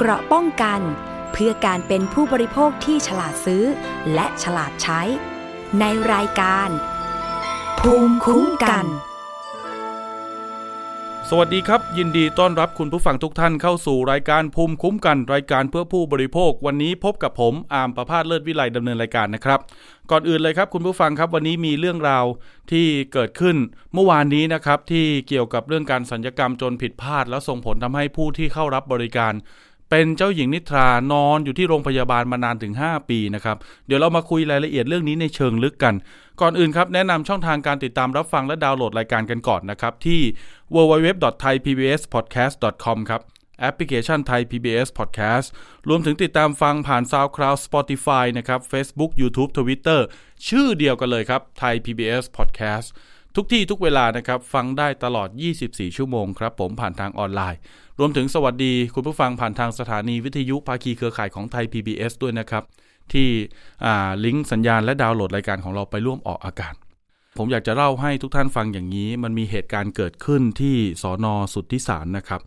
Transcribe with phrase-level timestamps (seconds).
[0.00, 0.80] เกราะป้องกัน
[1.32, 3.64] เพื่อการเป็นผู้บริโภคที่ฉลาดซื้อ
[4.14, 5.00] และฉลาดใช้
[5.80, 6.68] ในรายการ
[7.80, 8.86] ภูมิคุ้มกัน
[11.30, 19.60] สวัสดีครับ ยินดีต้อนรับคุณผู้ฟังทุกท่านเข้าสู่รายการภูมิคุ้มกัน รายการเพื่อผู้บริโภค วันนี้พบกับผมอาร์มประพาสเลิศวิไลดำเนินรายการนะครับ
[20.10, 22.24] ก่อนอื่นเลยครับคุณผู้ฟังครับวันนี้มีเรื่องราว
[22.72, 23.56] ที่เกิดขึ้น
[23.94, 29.32] เมื่อวานนี้นะครับที่เกี่ยวกับเรื่องการสัญญกรรมจนผิดพลาด แล้วส่งผลทำให้ผู้ที่เข้ารับบริการ
[29.90, 33.56] เป็นเจ้าหญิงนิทรานอนอยู่ที่โรงพยาบาลมานานถึง 5 ปีนะครับ
[33.86, 35.94] เดี๋ยวเรามาคุยรายละเอียดเรื่องนี้ในเชิงลึกกัน
[36.40, 40.20] ก่อนอื่นครับแนะนำช่องทางการติดตามรับฟังและดาวน์โหลดรายการกันก่อนนะครับ ที่
[40.74, 43.20] www.thaipbspodcast.com ครับ
[43.60, 45.46] แอปพลิเคชันไทย PBS Podcast
[45.88, 50.00] รวมถึงติดตามฟังผ่าน SoundCloud Spotify นะครับ Facebook YouTube Twitter
[50.48, 52.88] ชื่อเดียวกันเลยครับไทย PBS Podcast
[53.36, 55.28] ทุกที่ทุกเวลานะครับ ฟังได้ตลอด
[55.62, 57.58] 24 ชั่วโมงครับ ผมผ่านทางออนไลน์
[57.98, 62.64] รวมถึงสวัสดีคุณผู้ฟังผ่านทางสถานีวิทยุภาคีเครือข่ายของไทย PBS ด้วยนะครับ
[63.12, 63.28] ที่
[64.24, 66.74] ลิงก์สัญญาณและดาวน์โหลดรายการของเราไปร่วมออกอากาศ
[67.38, 72.40] ผมอยากจะเล่าให้ทุกท่านฟังอย่างนี้ มันมีเหตุการณ์เกิดขึ้นที่สอนอสุทธิสารนะครับ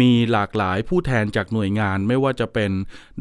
[0.00, 2.70] มีหลากหลายผู้แทนจากหน่วยงานไม่ว่าจะเป็น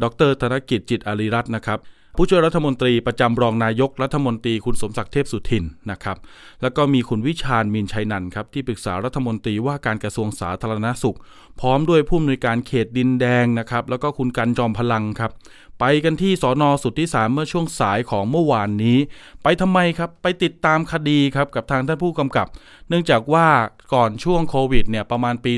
[0.03, 1.79] ดรธนกิจจิตอารีรัตน์นะครับ
[2.21, 6.17] ผู้ช่วยรัฐมนตรีประจำรองนายกรัฐมนตรีคุณสมศักดิ์เทพสุทินนะครับ
[6.61, 11.17] แล้วก็มีคุณวิชาญมินชัยนันครับที่ปรึกษารัฐมนตรีว่าการกระทรวงสาธารณสุข
[11.59, 15.31] พร้อมด้วยผู้อำนวยการเขตดินแดงนะครับ แล้วก็คุณกันจอมพลังครับ
[15.79, 18.97] ไปกันที่สอนอสุทธิสารเมื่อช่วงสายของเมื่อวานนี้
[19.43, 22.47] ไปทำไมครับไปติดตามคดีครับกับทางท่านผู้กำกับ
[22.89, 23.47] เนื่องจากว่า
[23.93, 25.53] ก่อนช่วงโควิดเนี่ยประมาณปี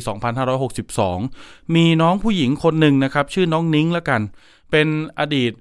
[0.79, 4.21] 2562 มีน้องผู้หญิงคนหนึ่งนะครับชื่อน้องนิ้งละกัน
[4.71, 4.87] เป็น
[5.21, 5.53] อดีต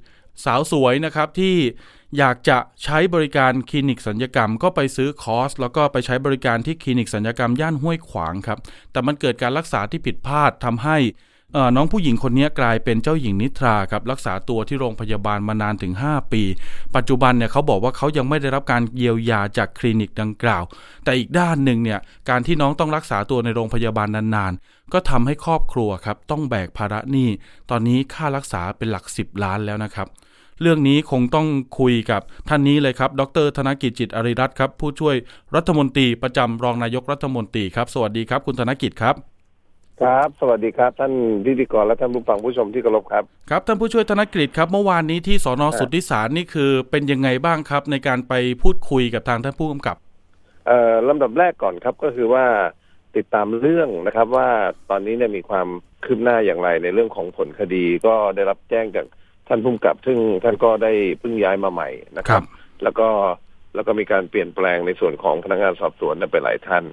[0.45, 1.57] สาวสวยนะครับที่
[2.19, 8.59] อยากจะใช้บริการคลินิกสัญญกรรม ก็ไปซื้อคอร์สแล้วก็ไปใช้บริการที่คลินิกสัญญกรรมย่านห้วยขวางครับ
[8.93, 10.99] แต่มันเกิดการรักษาที่ผิดพลาดทำให้
[11.77, 16.43] น้องผู้หญิงคนนี้กลายเป็นเจ้าหญิงนิทราครับรักษาตัวที่โรงพยาบาลมานานถึง 5 ปี
[16.97, 20.65] ปัจจุบันเนี่ยเขาบอกว่าเขายังไม่ได้รับการเยียวยาจากคลินิกดังกล่าว
[21.05, 21.99] แต่อีกด้านหนึ่งเนี่ย
[22.29, 27.29] การที่น้องต้องรักษาตัวในโรงพยาบาลนานๆ ก็ทำให้ครอบครัวครับต้องแบกภาระหนี้
[27.71, 30.09] ตอนนี้ค่ารักษาเป็นหลัก 10 ล้านแล้วนะครับ
[30.63, 31.47] เรื่องนี้คงต้อง
[31.79, 35.15] คุยกับท่านนี้เลยครับ ดรธนกิจจิตอริรัตน์ครับ ผู้ช่วย
[35.57, 39.15] รัฐมนตรีประจำรองนายกรัฐมนตรีครับ สวัสดีครับคุณธนกิจครับ
[40.03, 41.13] ครับ สวัสดีครับ ท่าน
[41.45, 49.97] พิธีกรและท่านผู้ฟังผู้ชมที่เคารพครับ ครับท่านผู้ช่วยธนกิจครับ เมื่อวานนี้ที่สอนอสุทธิสารนี่คือเป็นยังไงบ้างครับ ในการไปพูดคุยกับทางท่านผู้กำกับ
[50.67, 52.45] เอ่อลำดับแรกก่อนครับก็คือว่า
[53.17, 54.49] ติดตามเรื่องนะครับว่า
[54.91, 55.69] ตอนนี้เนี่ยมีความ
[56.05, 59.07] คืบหน้าอย่างไรในเรื่องของผลคดีก็ได้รับแจ้งจาก
[59.51, 61.89] ท่านผู้กำกับ ซึ่งท่านก็ได้เพิ่งย้ายมาใหม่
[62.19, 62.43] นะครับ
[62.83, 63.09] แล้วก็
[63.75, 66.85] แล้วก็มีการเปลี่ยนแปลงในส่วนของพนักงานสอบสวนไปหลายท่าน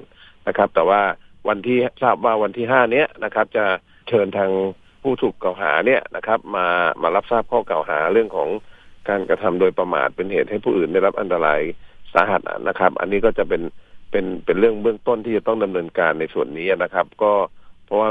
[0.47, 1.01] นะครับ แต่ว่า
[1.47, 3.66] วันที่ทราบว่าวันที่ห้าเนี้ยนะครับ จะ
[4.07, 4.51] เชิญทาง
[5.03, 6.68] ผู้ถูกกล่าวหาเนี่ยนะครับ มา
[7.01, 8.50] มารับทราบข้อกล่าวหาเรื่องของ
[9.09, 11.62] การกระทำโดยประมาทเป็นเหตุให้ผู้อื่นได้รับอันตราย
[12.13, 13.62] สาหัสนะครับ อันนี้ก็จะเป็น
[14.12, 17.34] เป็นเป็นเรื่องเบื้องต้นที่จะต้องดำเนินการในส่วนนี้นะครับ ก็
[17.85, 18.09] เพราะว่า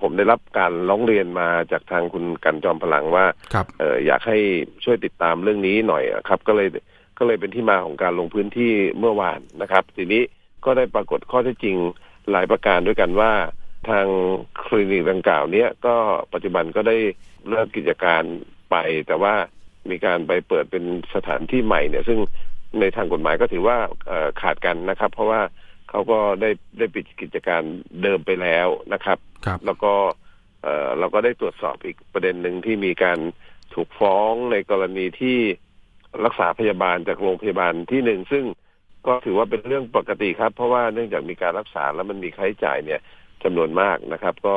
[0.00, 3.26] ผมได้รับการร้องเรียนมาจากทางคุณกันจอมพลังว่า
[3.78, 4.38] เอออยากให้
[4.84, 6.68] ช่วยติดตามเรื่องนี้หน่อยครับ ก็เลย
[7.18, 10.22] ก็เลยเป็นที่มาของการลงพื้นที่เมื่อวานนะครับ ทีนี้
[10.64, 11.76] ก็ได้ปรากฏข้อเท็จจริง
[12.30, 13.32] หลายประการด้วยกันว่า
[13.88, 14.06] ทาง
[14.64, 15.94] คลินิกดังกล่าวเนี้ยก็
[16.32, 16.96] ปัจจุบันก็ได้
[17.48, 18.22] เลิกกิจการ
[18.70, 18.76] ไป
[19.06, 19.34] แต่ว่า
[19.90, 20.84] มีการไปเปิดเป็น
[21.14, 22.18] สถานที่ใหม่เนี่ย ซึ่ง
[22.80, 23.76] ในทางกฎหมายก็ถือว่า
[24.40, 25.40] ขาดกันนะครับ เพราะว่า
[25.90, 27.62] เขาก็ได้ได้ปิดกิจการ
[28.02, 29.94] เดิมไปแล้วนะครับรบแล้วก็
[30.98, 33.18] เราก็ได้ตรวจสอบอีกประเด็นหนึ่งที่มีการ
[33.74, 35.38] ถูกฟ้องในกรณีที่
[36.24, 38.44] รักษาพยาบาลจากโรงพยาบาลที่หนึ่งซึ่ง
[39.06, 43.00] ก็ถือว่าเป็นเรื่องปกติครับ เพราะว่าเนื่องจากมีการรักษาแล้วมันมีค่าใช้จ่ายเนี่ย
[43.44, 44.56] จำนวนมากนะครับ ก็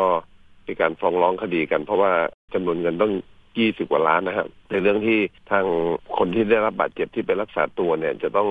[0.68, 2.12] มีการฟ้องร้องคดีกัน เพราะว่า
[2.54, 3.14] จำนวนเงินต้อง
[3.60, 5.20] ยี่สิบกว่าล้านนะครับในเรื่องที่
[5.52, 5.66] ทาง
[6.18, 8.48] คนที่ได้รับบาดเจ็บที่ไปรักษาตัวเนี่ย จะต้อง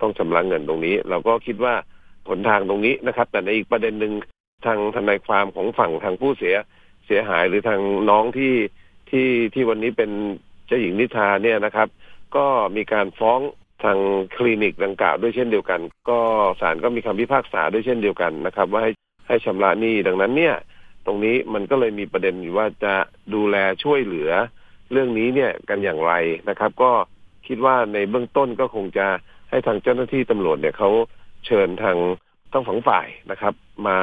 [0.00, 1.74] ต้องชำระเงินตรงนี้ เราก็คิดว่า
[2.28, 4.12] ผลทางตรงนี้นะครับ แต่ในอีกประเด็นหนึ่ง
[4.66, 6.54] ทางทนายความของฝั่งทางผู้เสีย
[7.06, 7.80] เสียหายหรือทาง
[8.10, 8.54] น้องที่
[9.10, 10.10] ที่ที่วันนี้เป็น
[10.66, 11.88] เจ้าหญิงนิทาเนี่ยนะครับ
[12.36, 13.40] ก็มีการฟ้อง
[13.82, 13.98] ทาง
[14.36, 15.80] คลินิกดังกล่าวด้วยเช่นเดียวกัน
[16.10, 16.20] ก็
[16.60, 18.92] ศาลก็มีคำพิพากษาด้วยเช่นเดียวกันนะครับ ว่าให้
[19.28, 20.54] ให้ชำระหนี้ดังนั้นเนี่ย
[21.06, 22.94] ตรงนี้มันก็เลยมีประเด็นอยู่ว่าจะ
[23.34, 24.30] ดูแลช่วยเหลือ
[24.92, 26.12] เรื่องนี้เนี่ยกันอย่างไร
[26.48, 26.90] นะครับ ก็
[27.46, 29.06] คิดว่าในเบื้องต้นก็คงจะ
[29.50, 30.90] ให้ทางเจ้าหน้าที่ตำรวจเนี่ยเขา
[31.46, 31.96] เชิญทาง
[32.52, 33.54] ต้งสองฝ่ายนะครับ
[33.88, 33.98] มา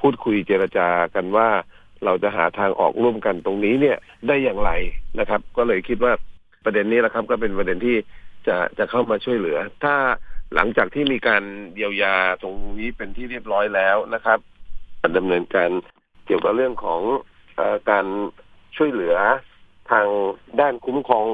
[0.00, 1.48] พูดคุยเจรจากันว่า
[2.04, 3.96] เราจะหาทางออกร่วมกันตรงนี้เนี่ย
[4.28, 4.70] ได้อย่างไร
[5.18, 6.12] นะครับ ก็เลยคิดว่า
[6.64, 7.96] ประเด็นนี้แหละครับ ก็เป็นประเด็นที่
[8.46, 9.94] จะจะเข้ามาช่วยเหลือ ถ้า
[10.54, 11.42] หลังจากที่มีการ
[11.74, 14.38] เยียวยาตรงนี้เป็นที่เรียบร้อยแล้วนะครับ
[15.16, 15.70] ดำเนินการ
[16.26, 17.02] เกี่ยวกับเรื่องของ
[17.58, 17.60] อ
[17.90, 18.06] การ
[18.76, 19.16] ช่วยเหลือ
[19.90, 20.06] ทาง
[20.60, 21.26] ด้านคุ้มครอง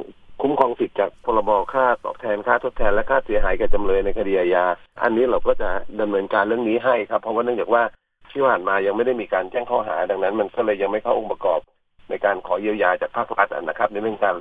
[0.43, 4.65] คุ้มครองสิทธิ์จากพรบค่าตอบแทนค่าทดแทนและค่าเสียหายแก่จำเลยในคดีอาญา
[5.03, 7.83] อันนี้เราก็จะดำเนินการเรื่องนี้ให้ครับ เพราะว่าเนื่องจากว่า
[8.31, 11.61] ที่ผ่านมายังไม่ได้มีการแจ้งข้อหาดังนั้น มันก็เลยยังไม่เข้าองค์ประกอบ
[12.09, 14.37] ในการขอเยียวยาจากภาครัฐนะครับ ในเรื่องการ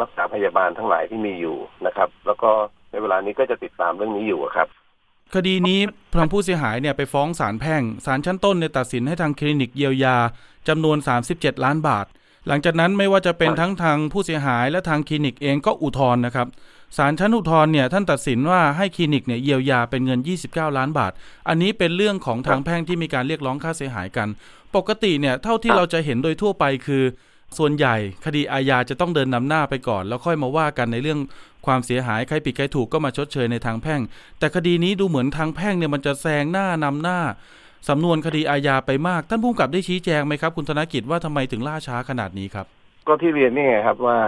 [0.00, 1.56] รักษาพยาบาลทั้งหลายที่มีอยู่
[1.86, 2.50] นะครับ แล้วก็
[2.90, 4.68] ในเวลานี้ก็จะติดตามเรื่องนี้อยู่ครับ
[5.34, 5.80] คดีนี้
[6.18, 10.16] ทางผู้เสียหายเนี่ยไปฟ้องศาลแพ่งศาลชั้นต้นเนี่ยตัดสินให้ทางคลินิกเยียวยา
[10.68, 10.96] จำนวน
[11.30, 12.06] 37 ล้านบาท
[12.48, 16.48] หลังจากนั้นไม่ว่าจะเป็นทั้งทางผู้เสียหายและทางคลินิกเองก็อุทธรณ์นะครับ
[16.96, 21.12] ศาลชั้นอุทธรณ์เนี่ยท่านตัดสินว่าให้คลินิกเนี่ยเยียวยาเป็นเงิน 29 ล้านบาท
[21.48, 24.28] อันนี้เป็นเรื่องของทางแพ่งที่มีการเรียกร้องค่าเสียหายกัน
[24.76, 27.02] ปกติเนี่ยเท่าที่เราจะเห็นโดยทั่วไปคือ
[27.58, 31.18] ส่วนใหญ่คดีอาญาจะต้องเดินนำหน้าไปก่อน แล้วค่อยมาว่ากันในเรื่อง
[31.66, 34.00] ความเสียหายใครผิดใครถูกก็มาชดเชยในทางแพ่ง
[34.38, 37.20] แต่คดีนี้ดูเหมือนทางแพ่งเนี่ยมันจะแซงหน้านำหน้า
[37.88, 42.66] สำนวนคดีอาญาไปมาก ท่านผู้กำกับได้ชี้แจงไหมครับ คุณธนกิจว่าทำไมถึงล่าช้าขนาดนี้ครับ
[43.06, 44.18] ก็ที่เรียนนี่ไงครับว่า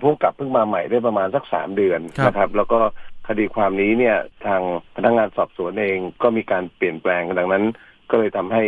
[0.00, 2.80] ผู้กำกับเพิ่งมาใหม่ได้ประมาณสักสามเดือนครับนะครับ แล้วก็
[3.28, 4.16] คดีความนี้เนี่ย
[4.46, 4.62] ทาง
[4.96, 7.64] พนักงานสอบสวนเองก็มีการเปลี่ยนแปลงดังนั้น
[8.10, 8.64] ก็เลยทำให้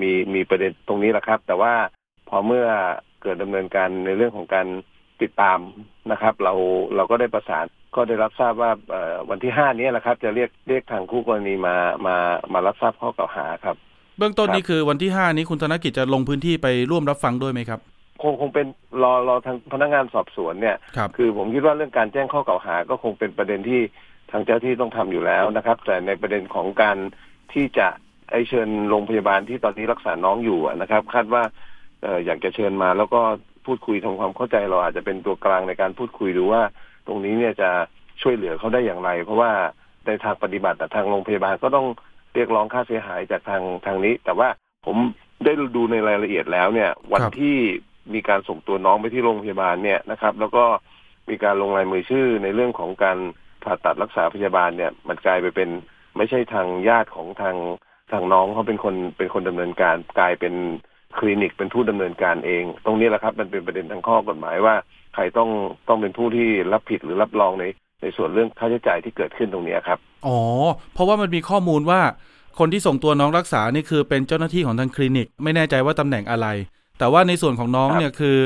[0.00, 1.74] มีมีประเด็นตรงนี้แหละครับ แต่ว่า
[2.28, 2.66] พอเมื่อ
[3.22, 4.66] เกิดดำเนินการในเรื่องของการ
[5.22, 5.58] ติดตาม
[6.10, 6.52] นะครับ เรา
[6.96, 7.66] เราก็ได้ประสาน
[7.96, 11.76] ก็ได้รับทราบว่าเอ่อวันที่ห้านี้แหละครับ จะเรียกเรียกทางคู่กรณีมา
[12.06, 12.16] มา
[12.52, 13.76] มารับทราบข้อกล่าวหาครับ
[14.18, 17.80] เบื้องต้นครับนี่คือวันที่5นี้คุณธนกิจจะลงพื้นที่ไปร่วมรับฟังด้วยไหมครับ
[18.22, 18.66] คงคงเป็น
[19.02, 23.80] รอรอทางพนักงานสอบสวนเนี่ยครับคือผมคิดว่าเรื่องการแจ้งข้อกล่าวหา ก็คงเป็นประเด็นที่
[24.30, 26.96] ทางเจ้าที่ต้องทำอยู่แล้วนะครับ แต่ในประเด็นของการ
[27.52, 27.88] ที่จะ
[28.30, 31.42] ไอเชิญโรงพยาบาลที่ตอนนี้รักษาน้องอยู่อะนะครับ คาดว่า
[32.02, 33.22] เอ่ออยากจะเชิญมาแล้วก็
[33.66, 36.62] พูดคุยทำความเข้าใจเราอาจจะเป็นตัวกลางในการพูดคุยดูว่า
[37.06, 37.70] ตรงนี้เนี่ยจะ
[38.22, 39.52] ช่วยเหลือเขาได้อย่างไร เพราะว่า
[40.06, 41.86] ในทางปฏิบัติแต่ทางโรงพยาบาลก็ต้อง
[42.34, 44.48] เรียกร้องค่าเสียหายจากทางทางนี้ แต่ว่า
[44.86, 44.96] ผม
[45.44, 47.56] ได้ดูในรายละเอียดแล้วเนี่ย วันครับที่
[48.14, 50.64] มีการส่งตัวน้องไปที่โรงพยาบาลเนี่ยนะครับ แล้วก็
[51.28, 53.18] มีการลงลายมือชื่อในเรื่องของการ
[53.64, 55.68] ผ่าตัดรักษาพยาบาลเนี่ย มันกลายไปเป็น
[56.16, 57.56] ไม่ใช่ทางญาติของทาง
[58.12, 60.54] ทางน้องเขาเป็นคนเป็นคนดำเนินการกลายเป็น
[61.18, 64.74] คลินิกเป็นผู้ดำเนินการเอง ตรงนี้แหละครับ มันเป็นประเด็นทางข้อกฎหมายว่า
[65.14, 65.50] ใครต้อง
[65.88, 67.64] ต้องเป็นผู้ที่รับผิดหรือรับรองใน
[68.02, 70.38] ในส่วนเรื่องค่าใช้จ่ายที่เกิดขึ้นตรงนี้ครับ อ๋อ
[70.94, 72.00] เพราะว่ามันมีข้อมูลว่า
[72.58, 76.46] คนที่ส่งตัวน้องรักษานี่คือเป็นเจ้าหน้าที่ของทางคลินิก ไม่แน่ใจว่าตำแหน่งอะไร
[76.98, 78.36] แต่ว่าในส่วนของน้องครับเนี่ยคือ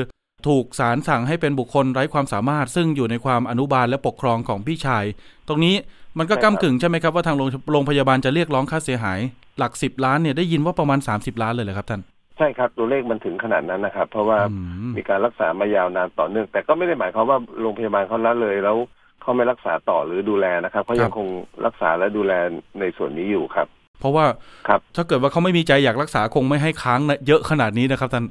[0.47, 5.05] ถูกศาลสั่งให้เป็นบุคคลไร้ความสามารถ ซึ่งอยู่ในความอนุบาลและปกครองของพี่ชาย
[5.47, 5.75] ตรงนี้
[6.17, 9.19] มันก็ก้ากึ่งใช่ไหมครับว่าทางโรงโรงพยาบาลจะเรียกร้องค่าเสียหาย
[9.57, 12.01] หลักสิบล้านเนี่ยได้ยินว่าประมาณ 30 ล้านเลยเหรอครับท่าน
[12.37, 14.55] ใช่ครับตัวเลขมันถึงขนาดนั้นนะครับ เพราะว่าอื
[14.89, 18.77] มมีการรักษามายาวนานต่อเนื่อง แต่ก็ไม่ได้หมายความว่าโรงพยาบาลเขาละเลยแล้ว
[19.21, 21.27] เขาไม่รักษาต่อหรือดูแลนะครับเขายังคง
[21.65, 22.33] รักษาและดูแล
[22.79, 23.67] ในส่วนนี้อยู่ครับ
[23.99, 24.25] เพราะว่า
[24.67, 28.25] ครับถ้าเกิดว่าเขาไม่มีใจอยากรักษาคงไม่ให้ค้างนะเยอะขนาดนี้นะครับท่าน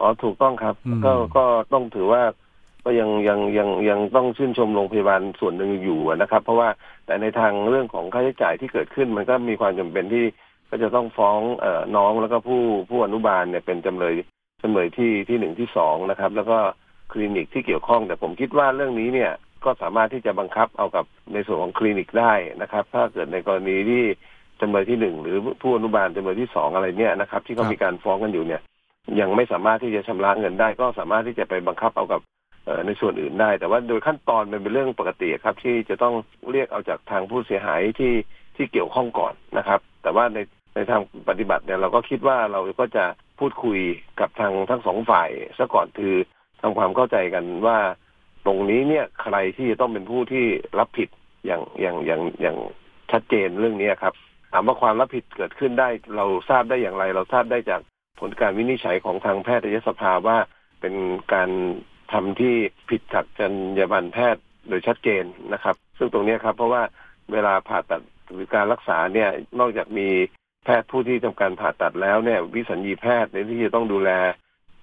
[0.00, 2.22] อ๋อถูกต้องครับอืมก็ก็ต้องถือว่า
[2.84, 6.68] ก็ยังยังยังยังต้องชื่นชมโรงพยาบาลส่วนหนึ่งอยู่นะครับ เพราะว่า
[7.06, 10.24] แต่ในทางเรื่องของค่าใช้จ่ายที่เกิดขึ้นมันก็มีความจำเป็นที่
[10.70, 11.66] ก็จะต้องฟ้องเอ
[11.96, 14.14] น้องแล้วก็ผู้ผู้อนุบาลเนี่ยเป็นจำเลย
[14.62, 16.58] จำเลยที่ที่หนึ่งที่สองนะครับ แล้วก็
[17.12, 19.32] คลินิกที่เกี่ยวข้องแต่ผมคิดว่าเรื่องนี้เนี่ย
[19.64, 22.32] ก็สามารถที่จะบังคับเอากับในส่วนของคลินิกได้
[22.62, 24.04] นะครับ ถ้าเกิดในกรณีที่
[24.60, 28.60] จำเลยที่หนึ่งหรือผู้อนุบาลจำเลยที่สองอะไรเนี่ยนะครับ ที่เขามีการฟ้องกันอยู่เนี่ย
[29.20, 32.20] ยังไม่สามารถที่จะชำระเงินได้ ก็สามารถที่จะไปบังคับเอากับ
[32.86, 36.14] ในส่วนอื่นได้ แต่ว่าโดยขั้นตอนมันเป็นเรื่องปกติครับ ที่จะต้อง
[36.52, 38.14] เรียกเอาจากทางผู้เสียหายที่
[38.56, 40.38] ที่เกี่ยวข้องก่อนนะครับ แต่ว่าใน
[40.74, 43.04] ในทางปฏิบัติเนี่ยเราก็คิดว่าเราก็จะ
[43.38, 43.78] พูดคุย
[44.20, 46.14] กับทางทั้งสองฝ่ายซะก่อนคือ
[46.60, 47.78] ทำความเข้าใจกันว่า
[48.46, 50.46] ตรงนี้เนี่ยใครที่ต้องเป็นผู้ที่
[50.78, 51.08] รับผิด
[51.46, 52.56] อย่างอย่างอย่างอย่าง
[53.12, 54.14] ชัดเจนเรื่องนี้ครับ
[54.52, 57.80] ถามว่าความรับผิดเกิดขึ้นได้ เราทราบได้อย่างไร เราทราบได้จาก
[58.20, 60.38] ผลการวินิจฉัยของทางแพทยสภาว่า
[60.80, 60.94] เป็น
[61.34, 61.50] การ
[62.12, 62.54] ทำที่
[62.90, 66.82] ผิดจากจรรยาบรรณแพทย์โดยชัดเจนนะครับ ซึ่งตรงนี้ครับ เพราะว่า
[67.32, 70.08] เวลาผ่าตัดหรือการรักษาเนี่ยนอกจากมี
[70.68, 74.10] พทย์ผู้ที่ทำการผ่าตัดแล้วเนี่ย วิสัญญีแพทย์ในที่จะต้องดูแล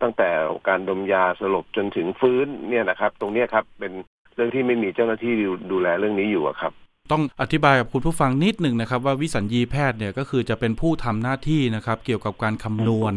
[0.01, 0.29] ตั้งแต่
[0.67, 3.93] การดมยาสลบจนถึงฟื้นเนี่ยนะครับ ตรงเนี้ยครับเป็น
[4.35, 6.73] เรื่องที่ไม่มีเจ้าหน้าที่ดูดูแลเรื่องนี้อยู่อะครับ
[7.11, 13.13] ต้องอธิบายกับคุณผู้ฟังนิดหนึ่งนะครับ ว่าวิสัญญีแพทย์เนี่ยก็คือจะเป็นผู้ทำหน้าที่นะครับ เกี่ยวกับการคำนวณ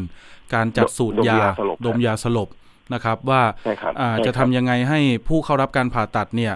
[0.55, 2.49] การจัดสูตรดมยายาสลบดมยาสลบ
[2.95, 6.53] นะครับ ว่าใช่ครับอ่าใช่จะครัทำบยังไงให้ผู้เข้ารับการผ่าตัดเนี่ย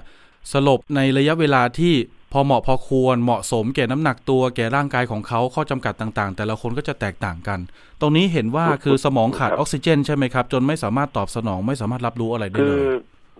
[0.52, 1.94] สลบในระยะเวลาที่
[2.32, 7.58] พอเหมาะพอควรเหมาะสมแก่น้ำหนักตัวแก่ร่างกายของเขาข้อจำกัดต่างๆ แต่ละคนก็จะแตกต่างกัน
[8.00, 12.96] ตรงนี้เห็นว่าคือสมองขาดออกซิเจน ใช่ไหมครับ จนไม่สามารถตอบสนองไม่สามารถรับรู้อะไรได้คืเลอย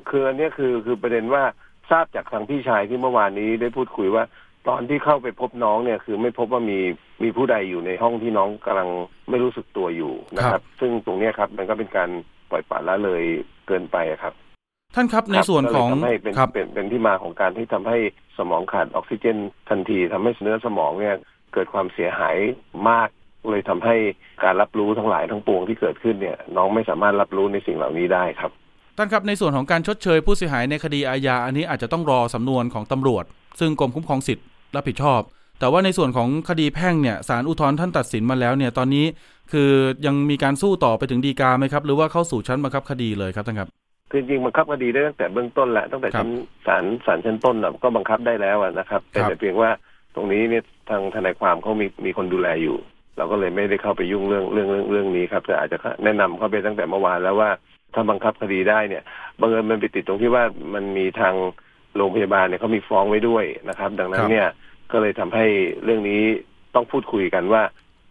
[0.08, 1.42] คืออันเนี้ยคือคือประเด็นว่า
[1.90, 4.24] ทราบจากทางพี่ชายที่เมื่อวานนี้ได้พูดคุยว่า
[4.68, 6.78] ตอนที่เข้าไปพบน้องเนี่ยคือไม่พบว่ามี
[7.22, 8.88] มีผู้ใดอยู่ในห้องที่น้องกำลัง
[9.30, 12.10] ไม่รู้สึกตัวอยู่นะครับ ซึ่งตรงเนี้ยครับมันก็เป็นการ
[12.50, 13.22] ปล่อยปละละเลย
[13.66, 14.34] เกินไปครับ
[14.94, 17.98] ท่านครับในส่วนของก็เลยทำให้เป็นครับเป็นเป็นที่มาของการที่ทำให้
[18.38, 19.36] สมองขาดออกซิเจน
[19.68, 21.16] ทันทีทำให้เนื้อสมองเนี่ย
[21.52, 22.36] เกิดความเสียหาย
[22.88, 23.08] มาก
[23.50, 23.96] เลยทำให้
[24.44, 28.50] การรับรู้ทั้งหลายทั้งปวงที่เกิดขึ้นเนี่ย น้องไม่สามารถรับรู้ในสิ่งเหล่านี้ได้ครับ
[28.96, 33.24] ท่านครับในส่วนของการชดเชยผู้เสียหายในคดีอาญาอันนี้อาจจะต้องรอสำนวนของตำรวจ
[33.60, 34.46] ซึ่งกรมคุ้มครองสิทธิ์
[34.76, 35.20] รับผิดชอบ
[35.58, 39.06] แต่ว่าในส่วนของคดีแพ่งเนี่ยศาลอุทธรณ์ท่านตัดสินมาแล้วเนี่ยตอนนี้
[39.52, 39.70] คือ
[40.06, 43.81] ยังมีการสู้ต่อไปถึงดีกาไหมครับ หรือว่าเข้าสู่ชั้นบังคับคดีเลยครับท่านครับ
[44.12, 46.28] คือจริงๆบังคับคดีได้ตั้งแต่เบื้องต้นแหละตั้งแต่ครับชั้น
[46.66, 49.70] ศาลศาลชั้นต้นน่ะก็บังคับได้แล้วอะนะครับครับแต่เพียงว่า
[50.14, 52.76] ตรงนี้เนี่ยทางทนายความเขามีมีคนดูแลอยู่
[53.16, 57.50] เราก็เลยไม่ได้เข้าไปยุ่งเรื่องเรื่องเรื่องเรื่องนี้ครับแต่อาจจะแนะนำเข้าไปตั้งแต่เมื่อวานแล้วว่า
[57.94, 59.02] ถ้าบังคับคดีได้เนี่ย
[59.40, 61.34] บังเอิญมันไปติดตรงที่ว่ามันมีทาง
[61.96, 64.48] โรงพยาบาลเนี่ยเขามีฟ้องไว้ด้วยนะครับ ดังนั้นเนี่ย
[64.92, 65.46] ก็เลยทำให้
[65.84, 66.22] เรื่องนี้
[66.74, 67.62] ต้องพูดคุยกันว่า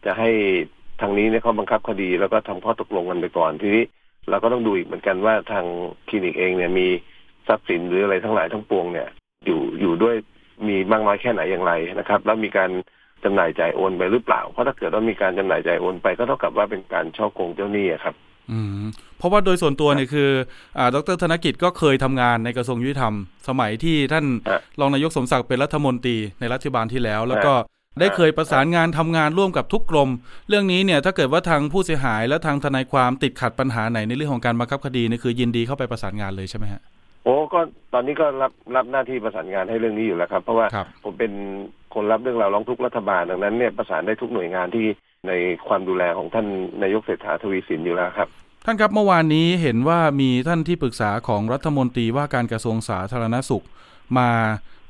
[0.05, 0.29] จะให้
[1.01, 3.83] ทางนี้เนี่ยเขาบังคับคดีแล้วก็ทำข้อตกลงกันไปก่อนทีนี้
[4.29, 5.65] เราก็ต้องดูอีกเหมือนกันว่าทาง
[6.07, 6.87] คลินิกเองเนี่ยมี
[7.47, 9.07] ทรัพย์สินหรืออะไรทั้งหลายทั้งปวงเนี่ย
[9.45, 10.15] อยู่อยู่ด้วย
[10.67, 12.69] มีมากน้อยแค่ไหนอย่างไรนะครับ แล้วมีการ
[13.23, 18.15] จำหน่ายจ่ายโอนไปหรือเปล่า เพราะถ้าเกิดว่ามีการจำหน่ายจ่ายโอนไปก็เท่ากับว่าเป็นการช่อโกงเจ้าหนี้อะครับ
[18.51, 18.85] อืม
[19.17, 20.29] เพราะว่าโดยส่วนตัวเนี่ยคือ
[20.77, 23.13] อ่าดรธนกิจก็เคยทำงานในกระทรวงยุติธรรม
[23.47, 27.53] สมัยที่ท่านอะรองนายกสมศักดิ์เป็นรัฐมนตรีในรัฐบาลที่แล้ว แล้วก็
[27.99, 30.09] ได้เคยประสานงานทำงานร่วมกับทุกกรม
[30.49, 36.81] เรื่องนี้เนี่ยถ้าเกิดว่าทางผู้เสียหายและทางทนายความติดขัดปัญหาไหนในเรื่องของการบังคับคดีเนี่ยคือยินดีเข้าไปประสานงานเลยใช่ไหมฮะ
[37.23, 37.59] โอ้ก็
[37.93, 41.31] ตอนนี้ก็รับรับหน้าที่ประสานงานให้เรื่องนี้อยู่แล้วครับ เพราะว่าครับผมเป็น
[41.93, 44.85] คนรับเรื่องราวร้องทุกข์รัฐบาลดังนั้นเนี่ยประสานได้ทุกหน่วยงานที่
[45.27, 45.31] ใน
[45.67, 46.47] ความดูแลของท่าน
[46.81, 48.27] นายกเศรษฐาทวีสินอยู่แล้วครับ
[48.65, 53.65] ท่านครับเมื่อวานนี้เห็นว่ามีท่านที่ปรึกษาของรัฐมนตรีว่าการกระทรวงสาธารณสุข
[54.17, 54.29] มา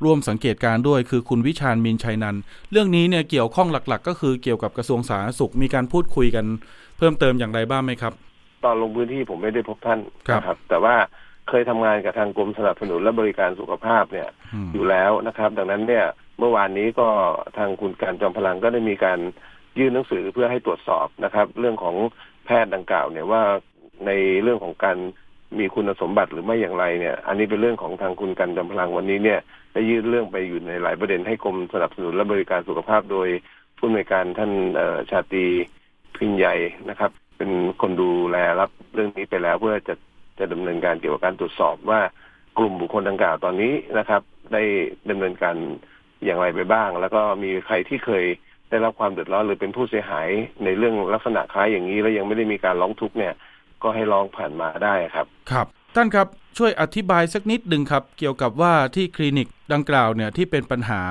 [0.03, 2.41] ร่วมสังเกตการณ์ด้วยคือคุณวิชาญมินชัยนันท์
[2.71, 6.45] เรื่องนี้เนี่ยเกี่ยวข้องหลักๆ ก็คือเกี่ยวกับกระทรวงสาธารณสุขมีการพูดคุยกัน
[6.97, 8.13] เพิ่มเติมอย่างไรบ้างไหมครับ
[8.63, 10.95] ตอนลงพื้นที่ผมไม่ได้พบท่านครับนะครับแต่ว่า
[11.49, 16.05] เคยทำงานกับทางกรมสนับสนุนและบริการสุขภาพเนี่ยอืมอยู่แล้วนะครับ ดังนั้นเนี่ย
[16.39, 17.07] เมื่อวานนี้ก็
[17.57, 19.19] ทางคุณการจอมพลังก็ได้มีการ
[19.79, 21.95] ยื่นหนังสือเพื่อให้ตรวจสอบนะครับ เรื่องของ
[22.45, 23.43] แพทย์ดังกล่าวเนี่ยว่า
[24.05, 24.11] ใน
[24.43, 24.97] เรื่องของการ
[25.59, 29.39] มีคุณสมบัติหรือไม่อย่างไรเนี่ย อันนี้เป็นเรื่องของทางคุณการจอมพลังวันนี้เนี่ย
[29.73, 33.27] ได้ยื่นเรื่องไปอยู่ในหลายประเด็นให้กรมสนับสนุนและบริการสุขภาพโดย
[33.77, 34.51] ผู้อำนวยการท่าน
[35.11, 35.45] ชาตี
[36.17, 36.55] พิญใหญ่
[36.89, 39.93] นะครับ เป็นคนดูแลรับเรื่องนี้ไปแล้วเพื่อจะ
[40.39, 41.99] จะดำเนินการเกี่ยวกับการตรวจสอบว่า
[42.57, 44.21] กลุ่มบุคคลดังกล่าวตอนนี้นะครับ
[44.53, 44.63] ได้
[45.09, 45.55] ดำเนินการ
[46.25, 48.25] อย่างไรไปบ้าง แล้วก็มีใครที่เคย
[48.69, 50.29] ได้รับความเดือดร้อนหรือเป็นผู้เสียหาย
[50.65, 53.33] ในเรื่องลักษณะคล้ายอย่างนี้ แล้วยังไม่ได้มีการร้องทุกข์เนี่ย
[53.83, 61.01] ก็ให้ร้องผ่านมาได้ครับ ครับ ท่านครับช่วยอธิบายสักนิดหนึ่งครับ เกี่ยวกับว่าที่คลินิกดังกล่าวเนี่ยที่เป็นปัญหา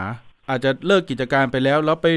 [0.50, 2.08] อาจจะเลิกกิจการไปแล้ว แล้วไป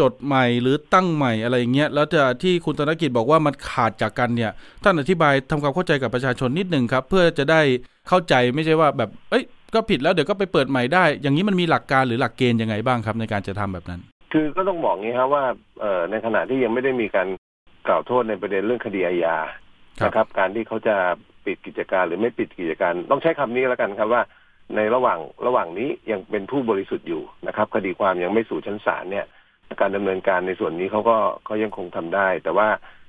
[0.00, 4.52] จดใหม่หรือตั้งใหม่อะไรอย่างเงี้ยแล้วจะที่คุณธนกิจบอกว่ามันขาดจากกันเนี่ย
[4.84, 7.60] ท่านอธิบายทำความเข้าใจกับประชาชนนิดหนึ่งครับ เพื่อจะได้
[8.08, 14.00] เข้าใจไม่ใช่ว่าแบบเอ้ยก็ผิดแล้วเดี๋ยวก็ไปเปิดใหม่ได้ อย่างนี้มันมีหลักการหรือหลักเกณฑ์ยังไงบ้างครับ ในการจะทำแบบนั้น
[14.32, 15.44] คือก็ต้องบอกงี้ครับว่า
[15.80, 17.28] เอ่อในขณะที่ยังไม่ได้มีการ
[17.88, 19.61] กล่าวโทษในประเด็นเรื่องคดีอาญาครับ
[20.04, 20.96] นะครับ การที่เขาจะ
[21.46, 24.22] ปิดกิจการหรือไม่ปิดกิจการ ต้องใช้คำนี้แล้วกันครับว่า
[24.76, 29.26] ในระหว่างระหว่างนี้ยังเป็นผู้บริสุทธิ์อยู่นะครับ คดีความยังไม่สู่ชั้นศาลเนี่ย
[29.80, 32.68] การดำเนินการในส่วนนี้เขาก็เขายังคงทำได้ แต่ว่า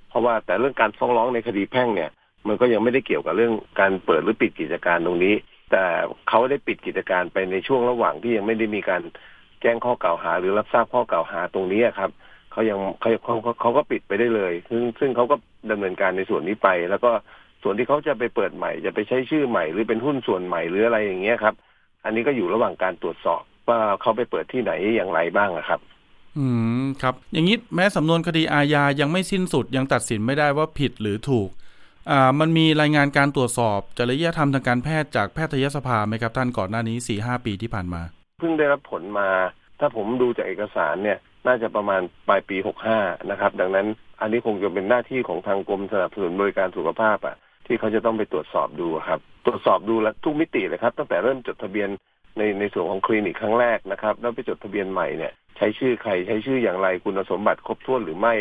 [0.10, 2.10] เพราะว่าแต่เรื่องการฟ้องร้องในคดีแพ่งเนี่ย
[2.48, 5.36] มันก็ยังไม่ได้เกี่ยวกับเรื่องการเปิดหรือปิดกิจการตรงนี้
[5.72, 5.86] แต่
[6.30, 9.02] เขาได้ปิดกิจการไปในช่วงระหว่างที่ยังไม่ได้มีการ
[9.62, 12.12] แจ้งข้อกล่าวหา หรือรับทราบข้อกล่าวหาตรงนี้ครับ
[12.54, 15.36] เขายังเขาเขาเขาเขาก็ปิดไปได้เลย ซึ่งซึ่งเขาก็
[15.72, 17.12] ดำเนินการในส่วนนี้ไป แล้วก็
[17.64, 21.56] ส่วนที่เขาจะไปเปิดใหม่ จะไปใช้ชื่อใหม่หรือเป็นหุ้นส่วนใหม่หรืออะไรอย่างเงี้ยครับ
[22.04, 25.80] อันนี้ก็อยู่ระหว่างการตรวจสอบว่าเขาไปเปิดที่ไหนอย่างไรบ้างอะครับ
[26.38, 26.46] อื
[26.84, 31.50] มครับ อย่างนี้แม้สำนวนคดีอาญายังไม่สิ้นสุดยังตัดสินไม่ได้ว่าผิดหรือถูก
[32.12, 38.02] อ่ามันมีรายงานการตรวจสอบจริยธรรมทางการแพทย์จากแพทยสภาไหมครับ ท่านก่อนหน้านี้สี่ห้าปีที่ผ่านมา
[38.40, 39.30] เพิ่งได้รับผลมา
[39.80, 43.00] ถ้าผมดูจากเอกสารเนี่ย น่าจะประมาณปลายปีหกห้า
[43.32, 43.88] นะครับ ดังนั้น
[44.22, 47.36] อันนี้คงจะเป็นหน้าที่ของทางกรมสนับสนุนบริการสุขภาพอะ
[47.68, 51.90] ที่เขาจะต้องไปตรวจสอบดูครับ ตรวจสอบดูแล้วทุกมิติเลยครับ ตั้งแต่เริ่มจดทะเบียน
[52.38, 58.34] ในในส่วนของคลินิกครั้งแรกนะครับ แล้วไปจดทะเบียนใหม่เนี่ยใช้ชื่อใครใช้ชื่ออย่างไรคุณสมบัติครบถ้วนหรือไม่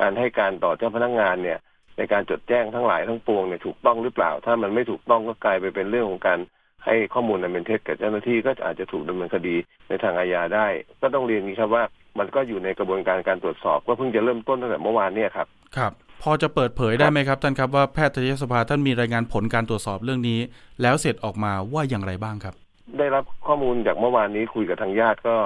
[0.00, 1.58] การให้การต่อเจ้าพนักงานเนี่ย
[1.98, 6.38] ในการจดแจ้งทั้งหลายทั้งปวงเนี่ยถูกต้องหรือเปล่า ถ้ามันไม่ถูกต้องก็กลายไปเป็นเรื่องของการ
[6.84, 9.56] ให้ข้อมูลอันเป็นเท็จกับเจ้าหน้าที่ก็อาจจะถูกดำเนินคดี
[9.88, 10.66] ในทางอาญาได้
[11.00, 11.84] ก็ต้องเรียนนี้ครับว่า
[12.18, 15.46] มันก็อยู่ในกระบวนการการตรวจสอบก็เพิ่งจะเริ่มต้นตั้งแต่เมื่อวานเนี่ยครับ
[15.76, 15.92] ครับ
[16.22, 20.40] พอจะเปิดเผยได้ไหมครับท่านครับว่าแพทยสภาท่านมีรายงานผลการตรวจสอบเรื่องนี้
[20.82, 22.54] แล้วเสร็จออกมาว่าอย่างไรบ้างครับ
[22.98, 25.36] ได้รับข้อมูลจากเมื่อวานนี้คุยกับทางญาติก็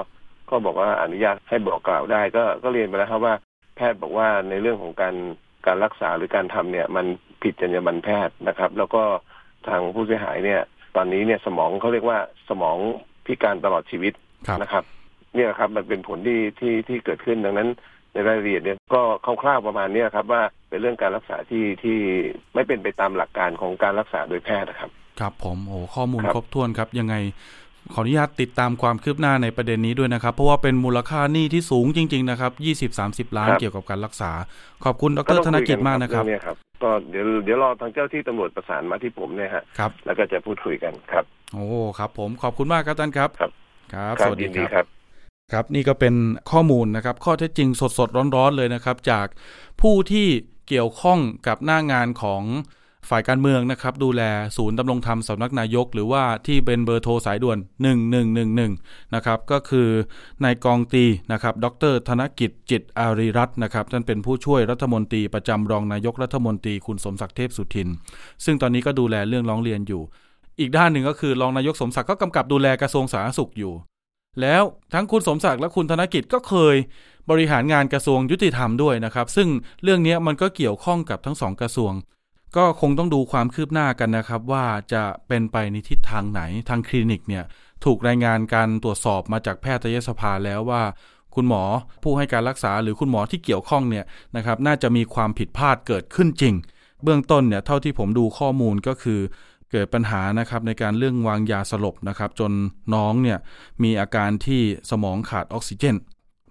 [0.49, 3.33] ก็บอกว่าอนุญาตให้บอกกล่าวได้ ก็ก็เรียนไปแล้วครับว่า
[3.75, 5.15] แพทย์บอกว่าในเรื่องของการ
[5.67, 7.05] การรักษาหรือการทำเนี่ย มัน
[7.41, 9.03] ผิดจรรยาบรรณแพทย์นะครับ แล้วก็
[9.67, 10.61] ทางผู้เสียหายเนี่ย
[10.95, 12.77] ตอนนี้เนี่ยสมองเขาเรียกว่าสมอง
[13.25, 14.13] พิการตลอดชีวิต
[14.61, 14.83] นะครับ
[15.35, 17.69] เนี่ยครับมันเป็นผลที่ที่ที่เกิดขึ้นดังนั้น
[18.13, 21.97] ในรายละเอียดเนี่ยก็คร่าวๆประมาณนี้ครับ ว่าเป็นเรื่องการรักษาที่ที่
[22.53, 27.15] ไม่เป็นไปตามหลักการของการรักษาโดยแพทย์นะครับ ครับผมโอ้ข้อมูลครบถ้วนครับยังไง
[27.93, 34.31] ขออนุญาตติดตามความคืบหน้าในประเด็นนี้ด้วยนะครับ เพราะว่าเป็นมูลค่าหนี้ที่สูงจริง ๆ นะครับยี่สิบสามสิบล้านเกี่ยวกับการรักษา
[34.83, 41.65] ขอบคุณดรธนกิจมากนะครับเนี่ยครับ ก็เดี๋ยวเดี๋ยวรอทางเจ้าที่ตำรวจประสานมาที่ผมเนี่ยฮะครับ แล้วก็จะพูดคุยกันครับ โอ้
[41.99, 43.51] ครับ ผมขอบคุณมากครับท่านครับ ครับ
[43.93, 45.00] ครับสวัสดีครับ
[45.51, 46.15] ครับนี่ก็เป็น
[46.51, 49.27] ข้อมูลนะครับข้อเท็จจริงสดๆร้อนๆเลยนะครับ จาก
[49.81, 50.27] ผู้ที่
[50.67, 52.43] เกี่ยวข้องกับหน้างานของ
[53.09, 54.21] ฝ่ายการเมืองนะครับ ดูแล
[54.57, 57.57] ศูนย์ดำรงธรรมสำนักนายก หรือว่าที่เป็นเบอร์โทรสายด่วน
[58.35, 59.89] 1111 นะครับ ก็คือ
[60.43, 67.89] นายกองตีนะครับ ดร ธนกิจจิตอารีรัตน์นะครับท่านเป็นผู้ช่วยรัฐมนตรีประจำรองนายกรัฐมนตรีคุณสมศักดิ์เทพสุทิน
[68.45, 70.01] ซึ่งตอนนี้ก็ดูแลเรื่องร้องเรียนอยู่
[70.59, 73.73] อีกด้านหนึ่งก็คือรองนายกสมศักดิ์ก็กำกับดูแลกระทรวงสาธารณสุขอยู่
[74.41, 76.75] แล้วทั้งคุณสมศักดิ์และคุณธนกิจก็เคย
[77.29, 79.49] บริหารงานกระทรวงยุติธรรมด้วยนะครับ ซึ่ง
[79.83, 81.93] เรื่องนี้มันก็เกี่ยวข้องกับทั้งสองกระทรวง
[82.57, 87.43] ก็คงต้องดูความคืบหน้ากันนะครับ ว่าจะเป็นไปในทิศทางไหนทางคลินิกเนี่ย
[87.85, 90.83] ถูกรายงานการตรวจสอบมาจากแพทยสภาแล้วว่า
[91.35, 91.63] คุณหมอ
[92.03, 96.53] ผู้ให้การรักษาหรือคุณหมอที่เกี่ยวข้องเนี่ยนะครับ น่าจะมีความผิดพลาดเกิดขึ้นจริง
[97.03, 99.19] เบื้องต้นเนี่ยเท่าที่ผมดูข้อมูลก็คือ
[99.71, 102.51] เกิดปัญหานะครับในการเรื่องวางยาสลบนะครับ จน
[102.93, 103.37] น้องเนี่ย
[103.83, 105.95] มีอาการที่สมองขาดออกซิเจน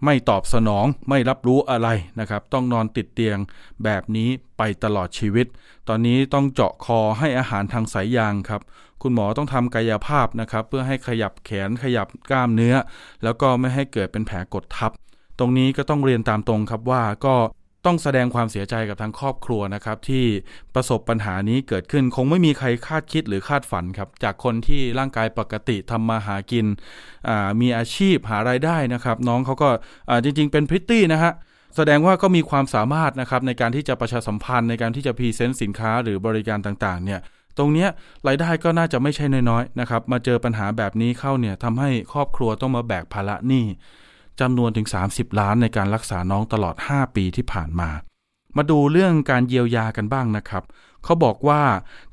[0.04, 1.88] ไม่ตอบสนองไม่รับรู้อะไร
[2.20, 3.38] นะครับ ต้องนอนติดเตียง
[3.84, 5.46] แบบนี้ไปตลอดชีวิต
[5.88, 8.60] ตอนนี้ต้องเจาะคอให้อาหารทางสายยางครับ
[9.02, 12.74] คุณหมอต้องทำกายภาพนะครับ เพื่อให้ขยับแขนขยับกล้ามเนื้อ
[13.24, 14.92] แล้วก็ไม่ให้เกิดเป็นแผลกดทับ
[15.38, 17.34] ตรงนี้ก็ต้องเรียนตามตรงครับว่าก็
[17.86, 20.24] ต้องแสดงความเสียใจกับทางครอบครัวนะครับ ที่
[20.74, 26.66] ประสบปัญหานี้เกิดขึ้น คงไม่มีใครคาดคิดหรือคาดฝันครับ จากคนที่ร่างกายปกติทำมาหากิน
[27.60, 29.68] มีอาชีพหารายได้นะครับ น้องเขาก็
[30.24, 31.32] จริง ๆ เป็นพริตตี้นะฮะ
[31.76, 37.20] แสดงว่าก็มีความสามารถนะครับในการที่จะประชาสัมพันธ์ในการที่จะ present สินค้าหรือบริการต่างๆ เนี่ย
[37.58, 37.86] ตรงนี้
[38.28, 43.66] รายได้ก็น่าจะไม่ใช่น้อยๆนะครับมาเจอปัญหาแบบนี้เข้าเนี่ยทำให้ครอบครัวต้องมาแบกภาระหนี้
[44.40, 47.90] จำนวนถึง 30 ล้านในการรักษาน้องตลอด 5 ปีที่ผ่านมา
[48.56, 50.64] มาดูเรื่องการเยียวยากันบ้างนะครับ
[51.04, 51.62] เขาบอกว่า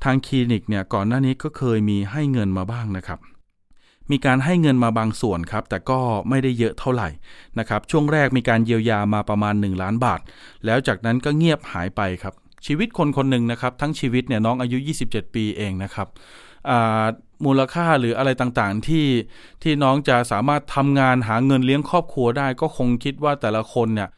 [0.04, 3.18] ทางคลินิกเนี่ยก่อนหน้านี้ก็เคยมีให้เงินมาบ้างนะครับ
[4.10, 7.08] มีการให้เงินมาบางส่วนครับ แต่ก็ไม่ได้เยอะเท่าไหร่
[7.58, 10.20] นะครับ ช่วงแรกมีการเยียวยามาประมาณ 1 ล้านบาท
[10.64, 12.34] แล้วจากนั้นก็เงียบหายไปครับ
[12.66, 16.08] ชีวิตคนคนหนึ่งนะครับ ทั้งชีวิตเนี่ยน้องอายุ 27 ปีเองนะครับ
[17.44, 19.06] มูลค่าหรืออะไรต่างๆ ที่
[19.62, 24.10] ที่น้องจะสามารถทำงานหาเงินเลี้ยงครอบครัวได้ ก็คงคิดว่าแต่ละคนเนี่ย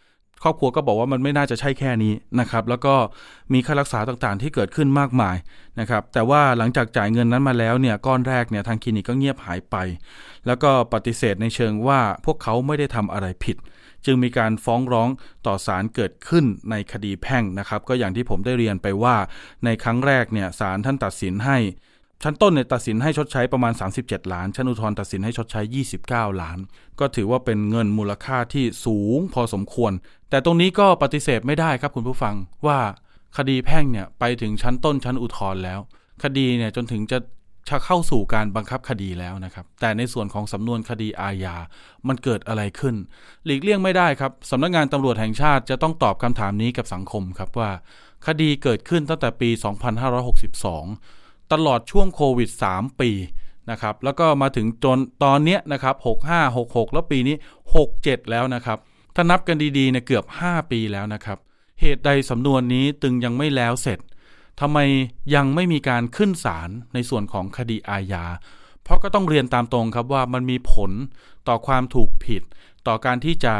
[0.43, 2.95] ครอบครัวก็บอกว่ามันไม่น่าจะใช่แค่นี้นะครับ แล้วก็
[3.53, 5.37] มีค่ารักษาต่างๆ ที่เกิดขึ้นมากมาย
[5.81, 9.77] นะครับ แต่ว่าหลังจากจ่ายเงินนั้นมาแล้วเนี่ยก้อนแรกเนี่ยทางคลินิกก็เงียบหายไป
[10.47, 13.57] แล้วก็ปฏิเสธในเชิงว่าพวกเขาไม่ได้ทำอะไรผิด
[14.07, 15.09] จึงมีการฟ้องร้อง
[15.47, 19.17] ต่อศาลเกิดขึ้นในคดีแพ่งนะครับ ก็อย่างที่ผมได้เรียนไปว่า
[19.65, 21.59] ในครั้งแรกเนี่ยศาลท่านตัดสินให้
[22.23, 25.61] ชั้นต้นเนี่ยตัดสินให้ชดใช้ประมาณ 37 ล้าน ชั้นอุทธรณ์ตัดสินให้ชดใช้
[25.97, 26.59] 29 ล้าน
[27.01, 29.93] ก็ถือว่าเป็นเงินมูลค่าที่สูงพอสมควร
[30.31, 32.35] แต่ตรงนี้ก็ปฏิเสธไม่ได้ครับคุณผู้ฟัง
[32.67, 32.79] ว่า
[33.37, 35.81] คดีแพ่งเนี่ยไปถึงชั้นต้นชั้นอุทธรณ์แล้ว
[36.23, 37.19] คดีเนี่ยจนถึงจะ
[37.69, 41.57] จะเข้าสู่การบังคับคดีแล้วนะครับ แต่ในส่วนของสำนวนคดีอาญา
[42.09, 42.95] มันเกิดอะไรขึ้น
[43.45, 47.71] หลีกเลี่ยงไม่ได้ครับสำนักงานตำรวจแห่งชาติจะต้องตอบคำถามนี้กับสังคมครับว่า
[48.27, 51.20] คดีเกิดขึ้นตั้งแต่ปี 2562
[51.53, 53.11] ตลอดช่วงโควิด 3 ปี
[53.71, 55.97] นะครับแล้วก็มาถึงจนตอนนี้นะครับ
[56.29, 57.37] 65 66 แล้วปีนี้
[57.83, 58.79] 67 แล้วนะครับ
[59.15, 61.39] ถ้านับกันดีๆเนี่ยเกือบ 5 ปีแล้วนะครับ
[61.81, 63.99] เหตุใดสำนวนนี้ตึงยังไม่แล้วเสร็จ
[64.61, 64.79] ทำไม
[65.35, 68.25] ยังไม่มีการขึ้นศาลในส่วนของคดีอาญา
[68.83, 70.91] เพราะก็ต้องเรียนตามตรงครับว่ามันมีผล
[71.49, 72.43] ต่อความถูกผิด
[72.87, 73.55] ต่อการที่จะ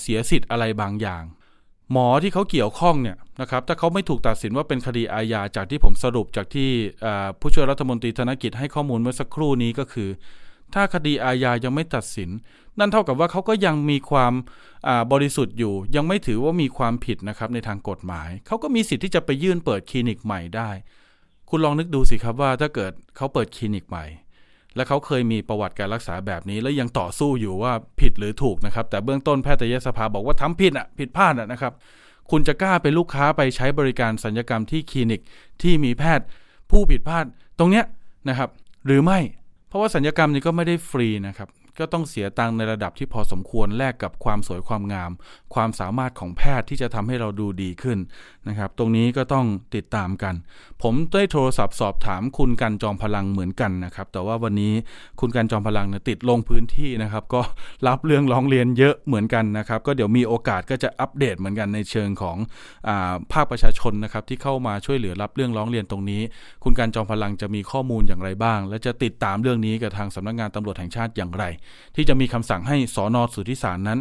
[0.00, 1.22] เสียสิทธิ์อะไรบางอย่าง
[1.92, 6.70] หมอที่เขาเกี่ยวข้องเนี่ยนะครับถ้าเขาไม่ถูกตัดสินว่าเป็นคดีอาญาจากที่ผมสรุปจากที่
[7.40, 10.08] ผู้ช่วยรัฐมนตรีธนกิจให้ข้อมูลเมื่อสักครู่นี้ก็คือ
[10.74, 12.30] ถ้าคดีอาญายังไม่ตัดสิน
[12.78, 14.32] นั่นเท่ากับว่าเขาก็ยังมีความ
[15.12, 20.70] บริสุทธิ์อยู่ ยังไม่ถือว่ามีความผิดนะครับในทางกฎหมาย เขาก็มีสิทธิ์ที่จะไปยื่นเปิดคลินิกใหม่ได้
[21.50, 24.04] คุณลองนึกดูสิครับว่าถ้าเกิดเขาเปิดคลินิกใหม่
[24.76, 31.72] และเขาเคยมีประวัติการรักษาแบบนี้ แล้วยังต่อสู้อยู่ว่าผิดหรือถูกนะครับ แต่เบื้องต้นแพทยสภาบอกว่าทำผิดอะผิดพลาดอะนะครับ
[32.30, 35.20] คุณจะกล้าเป็นลูกค้าไปใช้บริการสัญญกรรมที่คลินิก
[35.62, 36.26] ที่มีแพทย์
[36.70, 37.24] ผู้ผิดพลาด
[37.58, 37.84] ตรงเนี้ย
[38.28, 38.50] นะครับ
[38.86, 39.18] หรือไม่
[39.68, 45.10] เพราะว่าสัญญกรรมนี้ก็ไม่ได้ฟรีนะครับก็ต้องเสียตังในระดับที่พอสมควรแลกกับความสวยความงาม
[45.54, 47.98] ความสามารถของแพทย์ที่จะทำให้เราดูดีขึ้น
[48.48, 50.34] นะครับ ตรงนี้ก็ต้องติดตามกัน
[50.84, 54.72] ผมได้โทรศัพท์สอบถามคุณกันจอมพลังเหมือนกันนะครับ แต่ว่าวันนี้
[55.20, 57.40] คุณกันจอมพลังเนี่ยติดลงพื้นที่นะครับ ก็
[57.86, 62.36] รับเรื่องร้องเรียนเยอะเหมือนกันนะครับ ก็เดี๋ยวมีโอกาสก็จะอัปเดตเหมือนกันในเชิงของ
[62.88, 62.90] อ
[63.32, 66.22] ภาคประชาชนนะครับที่เข้ามาช่วยเหลือรับเรื่องร้องเรียนตรงนี้
[66.64, 71.44] คุณกันจอมพลังจะมีข้อมูลอย่างไรบ้าง และจะติดตามเรื่องนี้กับทางสำนักงานตำรวจแห่งชาติอย่างไร
[71.96, 73.98] ที่จะมีคำสั่งให้สอนอสุทธิสารนั้น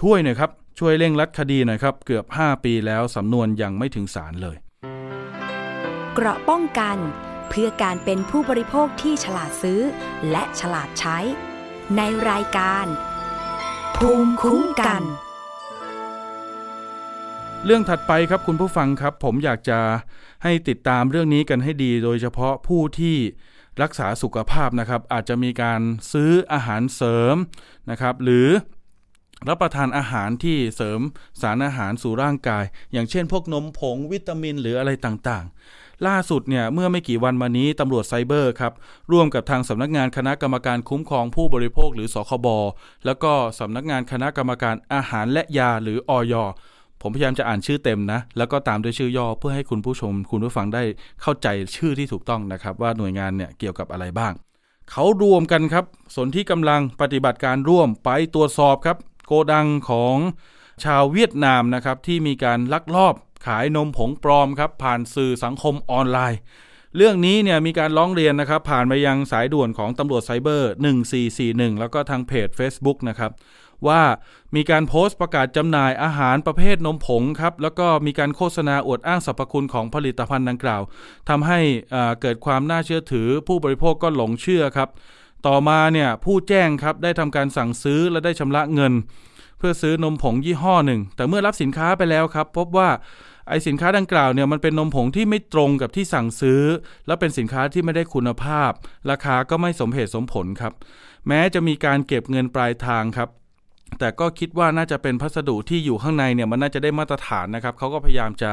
[0.00, 4.56] ช่วยหน่อยครับช่วยเร่งรัดคดีหน่อยครับเกือบ 5 ปีแล้วสำนวนยังไม่ถึงศาลเลย
[6.18, 6.98] เกราะป้องกัน
[7.48, 9.80] เพื่อการเป็นผู้บริโภคที่ฉลาดซื้อ
[10.30, 11.18] และฉลาดใช้
[11.96, 12.86] ในรายการ
[13.96, 15.02] ภูมิคุ้มกัน
[17.64, 19.78] เรื่องถัดไปครับคุณผู้ฟังครับ ผมอยากจะ
[20.42, 23.16] ให้ติดตามเรื่องนี้กันให้ดี โดยเฉพาะผู้ที่
[23.82, 25.80] รักษาสุขภาพนะครับ อาจจะมีการ
[26.12, 27.36] ซื้ออาหารเสริม
[27.90, 28.48] นะครับ หรือ
[29.48, 31.00] รับประทานอาหารที่เสริม
[31.40, 38.72] สารอาหารสู่ร่างกาย อย่างเช่นพวกนมผงวิตามินหรืออะไรต่างๆ ล่าสุดเนี่ยเมื่อไม่กี่วันมานี้ตำรวจไซเบอร์ครับ
[39.12, 42.46] ร่วมกับทางสำนักงานคณะกรรมการคุ้มครองผู้บริโภคหรือสคบ
[43.06, 46.34] แล้วก็สำนักงานคณะกรรมการอาหารและยาหรืออย
[47.02, 50.82] ผมพยายามจะอ่านชื่อเต็มนะ แล้วก็ตามด้วยชื่อย่อเพื่อให้คุณผู้ชม คุณผู้ฟังได้
[51.22, 54.32] เข้าใจชื่อที่ถูกต้องนะครับ ว่าหน่วยงานเนี่ยเกี่ยวกับอะไรบ้าง
[54.90, 60.16] เขารวมกันครับสนที่กำลังปฏิบัติการร่วมไปตรวจสอบครับ โกดังของ
[60.84, 63.14] ชาวเวียดนามนะครับที่มีการลักลอบ
[63.46, 66.40] ขายนมผงปลอมครับผ่านสื่อสังคมออนไลน์
[66.96, 70.70] เรื่องนี้เนี่ยมีการร้องเรียนนะครับ ผ่านไปยังสายด่วนของตำรวจไซเบอร์
[71.26, 73.32] 1441 แล้วก็ทางเพจ Facebook นะครับ
[73.88, 74.02] ว่า
[74.54, 80.82] มีการโพสต์ประกาศจำหน่ายอาหารประเภทนมผงครับ แล้วก็มีการโฆษณาอวดอ้างสรรพคุณของผลิตภัณฑ์ดังกล่าว
[81.28, 81.60] ทำให้
[82.20, 84.88] เกิดความน่าเชื่อถือ ผู้บริโภคก็หลงเชื่อครับ
[85.46, 88.92] ต่อมาเนี่ยผู้แจ้งครับได้ทำการสั่งซื้อและได้ชำระเงิน
[89.58, 92.88] เพื่อซื้อนมผงยี่ห้อหนึ่ง แต่เมื่อรับสินค้าไปแล้วครับ พบว่า
[93.48, 96.62] ไอสินค้าดังกล่าวเนี่ยมันเป็นนมผงที่ไม่ตรงกับที่สั่งซื้อ
[97.06, 98.70] และเป็นสินค้าที่ไม่ได้คุณภาพ
[99.10, 100.72] ราคาก็ไม่สมเหตุสมผลครับ
[101.28, 103.28] แม้จะมีการเก็บเงินปลายทางครับ
[103.98, 108.50] แต่ก็คิดว่าน่าจะเป็นพัสดุที่อยู่ข้างในเนี่ยมันน่าจะได้มาตรฐานนะครับเขาก็พยายามจะ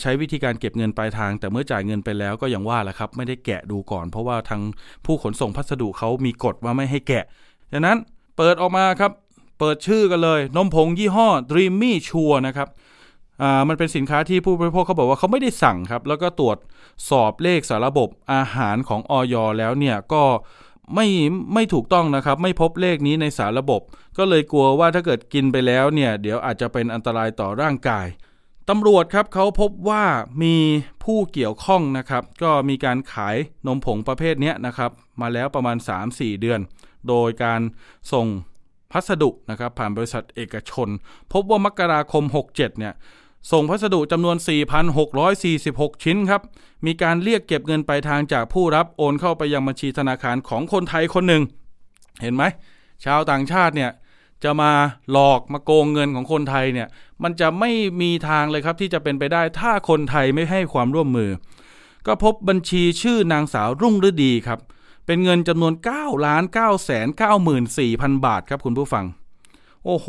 [0.00, 4.60] ใช้วิธีการเก็บเงินปลายทาง แต่เมื่อจ่ายเงินไปแล้วก็อย่างว่าแหละครับ ไม่ได้แกะดูก่อน เพราะว่าทาง
[5.06, 7.24] ผู้ขนส่งพัสดุเขามีกฎว่าไม่ให้แกะ
[7.72, 7.98] ดังนั้น
[8.36, 9.12] เปิดออกมาครับ
[9.58, 12.68] เปิดชื่อกันเลย นมผงยี่ห้อ Dreamy Sure นะครับ
[13.42, 16.58] อ่ามันเป็นสินค้าที่ผู้บริโภคเขาบอกว่าเขาไม่ได้สั่งครับ แล้วก็ตรวจ
[17.10, 20.22] สอบเลขสารระบบอาหารของออยแล้วเนี่ยก็
[20.94, 21.06] ไม่
[21.54, 23.80] ไม่ถูกต้องนะครับ ไม่พบเลขนี้ในสารระบบ
[24.18, 28.06] ก็เลยกลัวว่าถ้าเกิดกินไปแล้วเนี่ยเดี๋ยวอาจจะเป็นอันตรายต่อร่างกาย
[28.68, 30.04] ตำรวจครับเขาพบว่า
[30.42, 30.56] มี
[31.04, 34.90] ผู้เกี่ยวข้องนะครับ ก็มีการขายนมผงประเภทนี้นะครับ
[35.20, 35.76] มาแล้วประมาณ
[36.08, 36.60] 3-4 เดือน
[37.08, 37.60] โดยการ
[38.12, 38.26] ส่ง
[38.92, 40.88] พัสดุนะครับผ่านบริษัทเอกชน
[41.32, 42.94] พบว่ามกราคม 67 เนี่ย
[43.52, 44.36] ส่งพัสดุจำนวน
[45.20, 46.42] 4,646 ชิ้นครับ
[46.86, 51.42] มีการเรียกเก็บเงินปลายทางจากผู้รับโอนเข้าไปยังบัญชีธนาคารของคนไทยคนหนึ่ง
[52.22, 52.42] เห็นไหม
[53.04, 53.90] ชาวต่างชาติเนี่ย
[54.44, 54.72] จะมา
[55.10, 56.88] หลอกมาโกงเงินของคนไทยเนี่ย
[57.22, 57.70] มันจะไม่
[58.00, 61.30] มีทางเลยครับที่จะเป็นไปได้ถ้าคนไทยไม่ให้ความร่วมมือ
[62.06, 64.58] ก็พบบัญชีชื่อนางสาวรุ่งฤดีครับ
[65.08, 69.04] เป็นเงินจำนวน9ล้าน9แสน9 4 0 0 0 บาทครับคุณผู้ฟัง
[69.84, 70.06] โอ้โห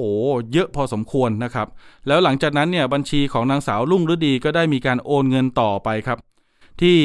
[0.53, 1.67] เยอะพอสมควรนะครับ
[2.07, 6.17] แล้วหลังจากนั้นเนี่ยบัญชีของนางสาวลุ่งฤดีก็ได้มีการโอนเงินต่อไปครับ
[6.81, 6.97] ที่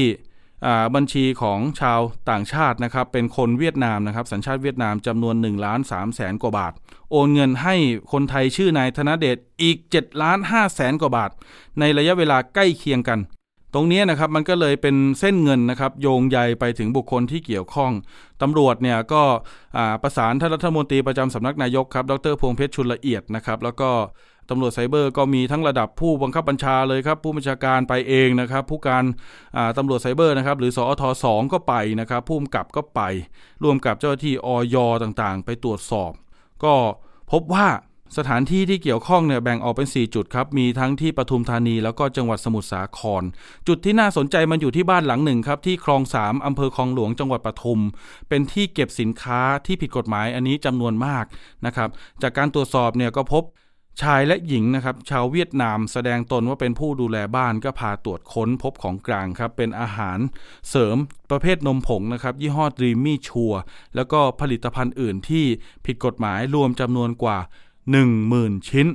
[0.94, 6.72] บัญชีของชาวต่างชาตินะครับ เป็นคนเวียดนามนะครับ สัญชาติเวียดนามจำนวน1ล้าน3แสนกว่าบาท
[7.10, 7.74] โอนเงินให้
[8.12, 11.30] คนไทยชื่อนายธนเดชอีก7ล้าน5แสนกว่าบาท
[11.80, 13.18] ในระยะเวลาใกล้เคียงกัน
[13.74, 17.92] ตรงนี้นะครับมันก็เลยเป็นเส้นเงินนะครับโยงใยไปถึงบุคคลที่เกี่ยวข้อง
[18.42, 19.22] ตำรวจเนี่ยก็
[20.02, 23.90] ประสานท่านรัฐมนตรีประจำสำนักนายกครับ ดรพวงเพชรชุนละเอียดนะครับ แล้วก็
[24.50, 29.04] ตำรวจไซเบอร์ก็มีทั้งระดับผู้บังคับบัญชาเลยครับ ผู้บัญชาการไปเองนะครับ ผู้การ
[29.78, 33.00] ตำรวจไซเบอร์นะครับ หรือสอทสองก็ไปนะครับผู้กำกับก็ไป
[33.64, 36.12] รวมกับเจ้าหน้าที่ออยต่างๆ ไปตรวจสอบ
[36.64, 36.74] ก็
[37.32, 37.66] พบว่า
[38.16, 43.22] สถานที่ที่เกี่ยวข้องเนี่ยแบ่งออกเป็น 4 จุดครับ มีทั้งที่ปทุมธานีแล้วก็จังหวัดสมุทรสาคร
[43.68, 47.80] จุดที่น่าสนใจมันอยู่ที่บ้านหลังหนึ่งครับ ที่คลองสามอำเภอคลองหลวงจังหวัดปทุม
[48.28, 51.24] เป็นที่เก็บสินค้าที่ผิดกฎหมายอันนี้จำนวนมาก
[51.66, 51.88] นะครับ
[52.22, 53.44] จากการตรวจสอบเนี่ยก็พบ
[54.02, 60.18] ชายและหญิงนะครับชาวเวียดนามแสดงตนว่าเป็นผู้ดูแลบ้านก็พาตรวจค้นพบของกลางครับ เป็นอาหาร
[60.70, 60.96] เสริม
[61.30, 63.52] ประเภทนมผงนะครับ ยี่ห้อดรีมี่ชัว
[63.96, 65.44] แล้วก็ผลิตภัณฑ์อื่นที่
[65.86, 67.38] ผิดกฎหมายรวมจำนวนกว่า
[67.92, 68.88] 10,000 ชิ้น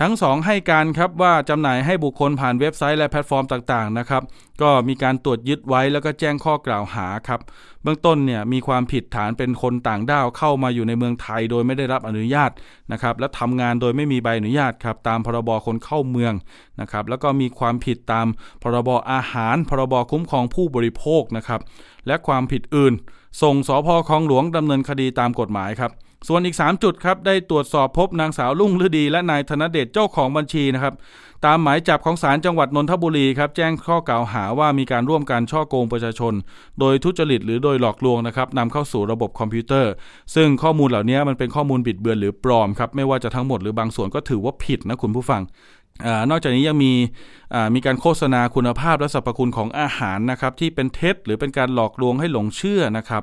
[0.00, 4.22] ทั้งสองให้การครับว่าจำหน่ายให้บุคคลผ่านเว็บไซต์และแพลตฟอร์มต่างๆนะครับ
[4.62, 7.40] ก็มีการตรวจยึดไว้แล้วก็แจ้งข้อกล่าวหาครับ
[7.82, 12.50] เบื้องต้นเนี่ยมีความผิดฐานเป็นคนต่างด้าวเข้ามาอยู่ในเมืองไทยโดยไม่ได้รับอนุญาต
[12.92, 16.34] นะครับและทำงานโดยไม่มีใบอนุญาตครับตามพรบคนเข้าเมือง
[16.80, 18.26] นะครับแล้วก็มีความผิดตาม
[18.62, 21.60] พรบอาหาร พรบคุ้มครองผู้บริโภคนะครับ
[22.06, 22.94] และความผิดอื่น
[23.42, 25.92] ส่งสพคลองหลวงดำเนินคดีตามกฎหมายครับ
[26.28, 30.94] ส่วนอีก 3 จุดครับได้ตรวจสอบพบนางสาวลุ่งฤดี และนายธนเดชเจ้าของบัญชีนะครับ
[31.46, 36.32] ตามหมายจับของศาลจังหวัดนนทบุรีครับแจ้งข้อกล่าวหาว่ามีการร่วมกันช่อโกงประชาชน
[36.80, 39.92] โดยทุจริตหรือโดยหลอกลวงนะครับนำเข้าสู่ระบบคอมพิวเตอร์
[40.34, 45.42] ซึ่งข้อมูลเหล่านี้มันเป็นข้อมูลบิดเบือนหรือปลอมครับไม่ว่าจะทั้งหมดหรือบางส่วนก็ถือว่าผิดนะคุณผู้ฟัง
[46.04, 46.92] อนอกจากนี้ยังมี
[47.74, 53.22] มีการโฆษณาคุณภาพและสรรพคุณของอาหารนะครับที่เป็นเท็จหรือเป็นการหลอกลวงให้หลงเชื่อนะครับ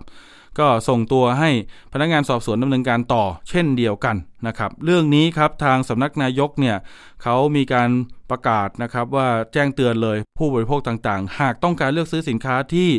[0.60, 1.50] ก็ส่งตัวให้
[1.94, 4.16] พนักงานสอบสวนดำเนินการต่อ เช่นเดียวกัน
[4.48, 6.78] นะครับเรื่องนี้ครับทางสำนักนายกเนี่ย
[7.24, 7.90] เขามีการ
[8.32, 12.90] ประกาศนะครับว่าแจ้งเตือนเลยผู้บริโภคต่างๆ หากต้องการเลือกซื้อสินค้าที่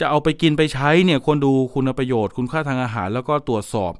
[0.00, 3.92] จะเอาไปกินไปใช้เนี่ยควรดูคุณประโยชน์คุณค่าทางอาหาร แล้วก็ตรวจสอบ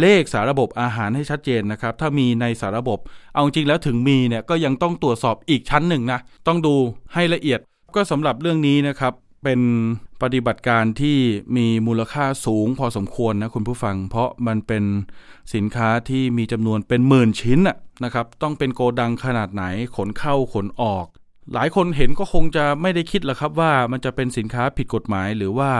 [0.00, 2.98] เลขสารระบบอาหารให้ชัดเจนนะครับถ้ามีในสารระบบ
[3.34, 6.74] เอาจริงแล้วถึงมีเนี่ยก็ยังต้องตรวจสอบอีกชั้นหนึ่งนะต้องดู
[7.14, 7.60] ให้ละเอียด
[7.94, 9.60] ก็สำหรับเรื่องนี้นะครับ เป็น
[10.22, 11.18] ปฏิบัติการที่
[11.56, 14.84] มีมูลค่าสูงพอสมควรนะคุณผู้ฟัง เพราะมันเป็น
[15.54, 17.60] สินค้าที่มีจำนวนเป็นหมื่นชิ้น
[18.04, 19.64] นะครับ ต้องเป็นโกดังขนาดไหน
[19.96, 21.06] ขนเข้าขนออก
[21.54, 25.70] หลายคนเห็นก็คงจะไม่ได้คิดหรอกครับว่ามันจะเป็นสินค้าผิดกฎหมาย หรือว่า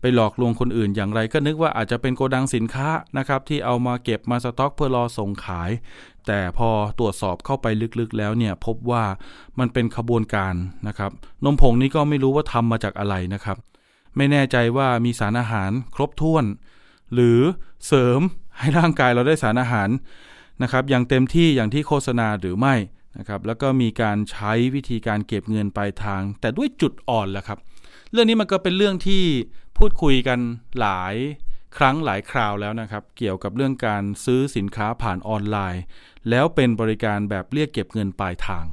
[0.00, 5.70] ไปหลอกลวงคนอื่นอย่างไร ก็นึกว่าอาจจะเป็นโกดังสินค้านะครับที่เอามาเก็บมาสต็อกเพื่อรอส่งขาย
[6.26, 7.66] แต่พอตรวจสอบเข้าไป
[8.00, 9.04] ลึกๆแล้วเนี่ยพบว่า
[9.58, 10.54] มันเป็นขบวนการ
[10.88, 11.10] นะครับ
[11.44, 13.56] นมผงนี้ก็ไม่รู้ว่าทำมาจากอะไรนะครับ
[14.16, 16.44] ไม่แน่ใจว่ามีสารอาหารครบถ้วน
[17.14, 17.40] หรือ
[17.86, 18.20] เสริม
[18.58, 19.88] ให้ร่างกายเราได้สารอาหาร
[20.62, 22.74] นะครับ อย่างเต็มที่อย่างที่โฆษณาหรือไม่
[23.18, 27.58] นะครับแล้วก็มีการใช้วิธีการเก็บเงินปลายทาง แต่ด้วยจุดอ่อนแหละครับ
[28.12, 29.22] เรื่องนี้มันก็เป็นเรื่องที่
[29.78, 30.38] พูดคุยกัน
[30.80, 31.14] หลาย
[31.78, 35.82] ครั้งหลายคราวแล้วนะครับ เกี่ยวกับเรื่องการซื้อสินค้าผ่านออนไลน์
[36.30, 38.64] แล้วเป็นบริการแบบเรียกเก็บเงินปลายทาง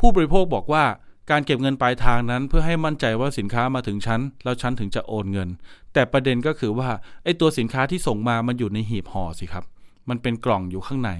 [0.00, 0.84] ผู้บริโภคบอกว่า
[1.30, 5.48] การเก็บเงินปลายทางนั้น เพื่อให้มั่นใจว่าสินค้ามาถึงชั้น แล้วชั้นถึงจะโอนเงิน
[5.92, 6.88] แต่ประเด็นก็คือว่า
[7.24, 9.64] ไอ้ตัวสินค้าที่ส่งมามันอยู่ในหีบห่อสิครับ
[10.08, 11.10] มันเป็นกล่องอยู่ข้างใน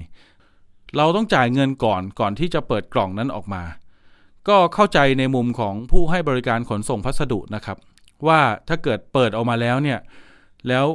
[0.97, 3.63] เราต้องจ่ายเงินก่อนก่อนที่จะเปิดกล่องนั้นออกมา
[4.49, 7.77] ก็เข้าใจในมุมของผู้ให้บริการขนส่งพัสดุนะครับ
[8.27, 9.99] ว่าถ้าเกิดเปิดออกมาแล้วเนี่ย
[10.69, 10.87] แล้ว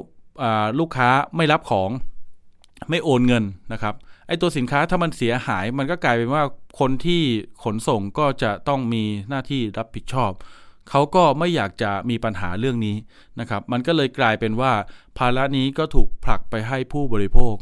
[0.80, 1.89] ลูกค้าไม่รับของ
[2.89, 3.95] ไม่โอนเงินนะครับ
[4.28, 6.43] ไอตัวสินค้าถ้ามันเสียหายมันก็กลายเป็นว่า
[6.80, 7.21] คนที่
[7.63, 10.32] ขนส่งก็จะต้องมีหน้าที่รับผิดชอบ
[10.89, 12.95] เขาก็ไม่อยากจะมีปัญหาเรื่องนี้
[13.39, 14.71] นะครับ มันก็เลยกลายเป็นว่า
[15.17, 17.56] ภาระนี้ก็ถูกผลักไปให้ผู้บริโภค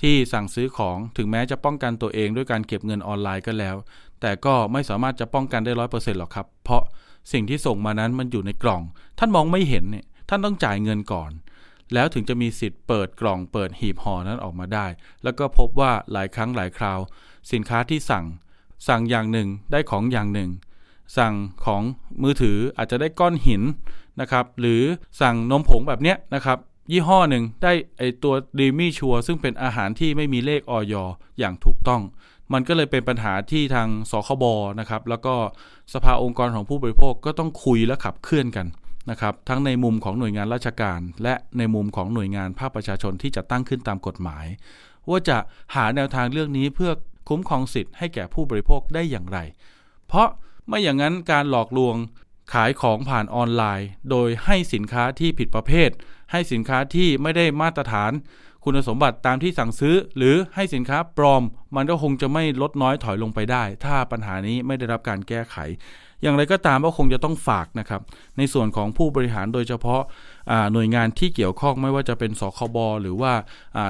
[0.00, 3.76] ที่สั่งซื้อของถึงแม้จะป้องกันตัวเองด้วยการเก็บเงินออนไลน์ก็แล้ว
[4.20, 6.82] แต่ก็ไม่สามารถจะป้องกันได้ร้อยเปอร์เซ็นต์หรอกครับ เพราะ
[7.32, 8.82] สิ่งที่ส่งมานั้นมันอยู่ในกล่อง
[9.18, 11.30] ท่านมองไม่เห็นเนี่ยท่านต้องจ่ายเงินก่อน
[11.94, 14.86] แล้วถึงจะมีสิทธิ์เปิดกล่องเปิดหีบห่อนั้นออกมาได้
[15.24, 16.98] แล้วก็พบว่าหลายครั้งหลายคราว
[17.52, 18.24] สินค้าที่สั่ง
[18.88, 20.50] สั่งอย่างหนึ่งได้ของอย่างหนึ่ง
[21.18, 21.34] สั่ง
[21.66, 21.82] ของ
[22.22, 23.62] มือถืออาจจะได้ก้อนหิน
[24.20, 24.82] นะครับ หรือ
[25.20, 26.58] สั่งนมผงแบบเนี้ยนะครับ
[26.92, 30.94] ยี่ห้อหนึ่งได้ไอตัวดีมี่ชัวซึ่งเป็นอาหารที่ไม่มีเลขออย
[31.38, 32.02] อย่างถูกต้อง
[32.52, 34.44] มันก็เลยเป็นปัญหาที่ทางสคบ
[34.80, 35.34] นะครับ แล้วก็
[35.94, 38.66] สภาองค์กรของผู้บริโภคก็ต้องคุยและขับเคลื่อนกัน
[39.10, 44.46] นะครับทั้งในมุมของหน่วยงานราชการ และในมุมของหน่วยงานภาคประชาชนที่จะตั้งขึ้นตามกฎหมาย
[45.08, 45.38] ว่าจะ
[45.74, 46.92] หาแนวทางเรื่องนี้เพื่อ
[47.28, 49.38] คุ้มครองสิทธิ์ให้แก่ผู้บริโภคได้อย่างไร
[50.08, 50.28] เพราะ
[50.68, 51.96] ไม่อย่างนั้นการหลอกลวง
[52.52, 55.90] ขายของผ่านออนไลน์ โดยให้สินค้าที่ผิดประเภท
[56.32, 58.12] ให้สินค้าที่ไม่ได้มาตรฐาน
[58.64, 61.42] คุณสมบัติตามที่สั่งซื้อ หรือให้สินค้าปลอม
[61.76, 65.56] มันก็คงจะไม่ลดน้อยถอยลงไปได้ ถ้าปัญหานี้ไม่ได้รับการแก้ไข
[66.22, 68.00] อย่างไรก็ตามก็คงจะต้องฝากนะครับ
[68.38, 70.02] ในส่วนของผู้บริหารโดยเฉพาะ
[70.72, 73.32] หน่วยงานที่เกี่ยวข้องไม่ว่าจะเป็นสคบหรือว่า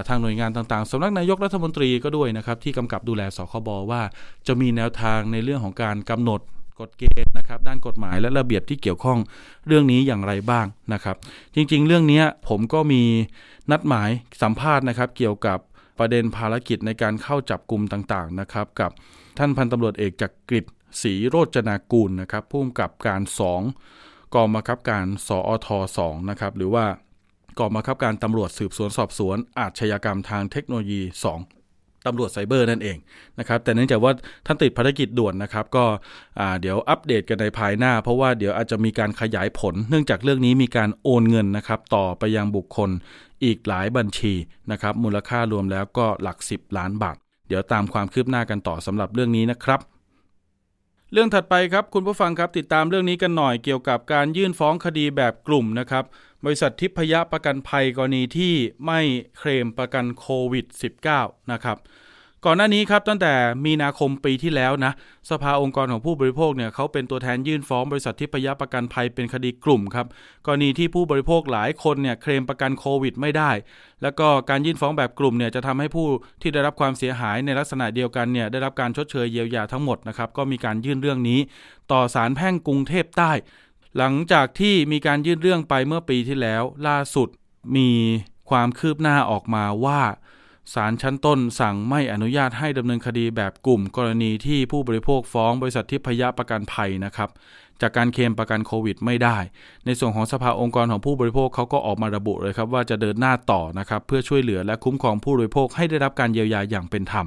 [0.09, 4.03] ทางหน่วยงานต่างๆสำนักนายกรัฐมนตรีก็ด้วยนะครับ ที่กำกับดูแลสคบว่า
[4.47, 6.41] จะมีแนวทางในเรื่องของการกำหนด
[6.81, 9.19] กฎเกณฑ์นะครับด้านกฎหมายและระเบียบที่เกี่ยวข้อง
[9.67, 11.17] เรื่องนี้อย่างไรบ้างนะครับ
[11.55, 13.03] จริง ๆ เรื่องนี้ผมก็มี
[13.71, 14.11] นัดหมาย
[14.43, 15.59] สัมภาษณ์นะครับ เกี่ยวกับ
[15.99, 18.91] ประเด็นภารกิจในการเข้าจับกลุ่มต่างๆนะครับ กับ
[19.39, 20.61] ท่านพันตำรวจเอกจักกริ
[21.03, 23.23] ศรีโรจนากูลนะครับผู้กำกับการ
[23.77, 26.85] 2 กองบังคับการสอท2นะครับหรือว่า
[27.59, 32.99] กองบังคับการตำรวจสืบสวนสอบสวน อาชญากรรมทางเทคโนโลยี 2ตำรวจไซเบอร์นั่นเอง
[33.39, 34.13] นะครับแต่เนื่องจากว่า
[34.47, 35.85] ท่านติดภารกิจด่วนนะครับ ก็
[36.61, 42.91] เดี๋ยวอัปเดตกันในภายหน้า เพราะว่าเดี๋ยวอาจจะมีการขยายผล เนื่องจากเรื่องนี้มีการโอนเงินนะครับ ต่อไปยังบุคคล
[43.45, 44.35] อีกหลายบัญชี
[44.71, 47.17] นะครับ มูลค่ารวมแล้วก็หลัก 10 ล้านบาท
[47.49, 49.81] เดี๋ยวตามความคืบหน้ากันต่อสำหรับเรื่องนี้นะครับ
[51.13, 56.05] เรื่องถัดไปครับคุณผู้ฟังครับติดตามเรื่องนี้กันหน่อยเกี่ยวกับการยื่นฟ้องคดีแบบกลุ่มนะครับ
[56.45, 58.55] บริษัททิพยประกันภัยกรณีที่
[58.87, 59.01] ไม่
[59.39, 60.67] เคลมประกันโควิด
[61.09, 61.77] -19 นะครับ
[62.45, 63.33] ก่อนหน้านี้ครับตั้งแต่
[63.65, 64.93] มีนาคมปีที่แล้วนะ
[65.31, 70.07] สภาองค์กรของผู้บริโภคเนี่ยเขาเป็นตัวแทนยื่นฟ้องบริษัททิพยประกันภัยเป็นคดีกลุ่มครับ
[70.47, 73.51] กรณีที่ผู้บริโภคหลายคนเนี่ยเคลมประกันโควิดไม่ได้
[74.03, 76.07] แล้วก็การยื่นฟ้องแบบกลุ่มเนี่ยจะทำให้ผู้
[76.43, 81.41] ที่ได้รับความเสียหายในลักษณะเดียวกันเนี่ยได้รับการชดเชยเยียวยาทั้งหมดนะครับก็มีการยื่นเรื่องนี้
[81.93, 83.33] ต่อศาลแพ่งกรุงเทพใต้
[83.97, 87.29] หลังจากที่มีการยื่นเรื่องไปเมื่อปีที่แล้ว ล่าสุด
[87.77, 87.91] มี
[88.51, 90.01] ความคืบหน้าออกมาว่า
[90.75, 97.31] ศาลชั้นต้นสั่งไม่อนุญาตให้ดำเนินคดีแบบกลุ่มกรณีที่ผู้บริโภคฟ้องบริษัททิพยประกันภัยนะครับ
[97.81, 99.37] จากการเคลมประกันโควิดไม่ได้
[99.87, 107.27] ในส่วนของสภาองค์กรของผู้บริโภคเขาก็ออกมาระบุเลยครับว่าจะเดินหน้าต่อนะครับเพื่อช่วยเหลือและคุ้มครองผู้บริโภคให้ได้รับการเยียวยาอย่างเป็นธรรม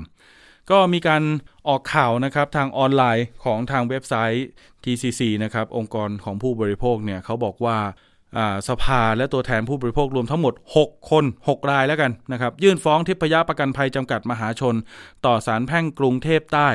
[0.72, 1.24] ก็มีการ
[1.68, 4.46] ออกข่าวนะครับทางออนไลน์ของทางเว็บไซต์
[4.84, 7.78] TCC นะครับองค์กรของผู้บริโภคเนี่ยเขาบอกว่า
[8.70, 14.76] สภาและตัวแทนผู้บริโภครวมทั้งหมด 6 คน 6 รายแล้วกันนะครับ ยื่นฟ้องทิพยประกันภัยจำกัดมหาชน
[15.26, 16.70] ต่อศาลแพ่งกรุงเทพใต้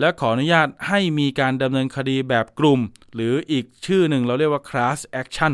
[0.00, 2.80] และขออนุญาตให้มีการดำเนินคดีแบบกลุ่ม
[3.14, 5.52] หรืออีกชื่อหนึ่งเราเรียกว่า class action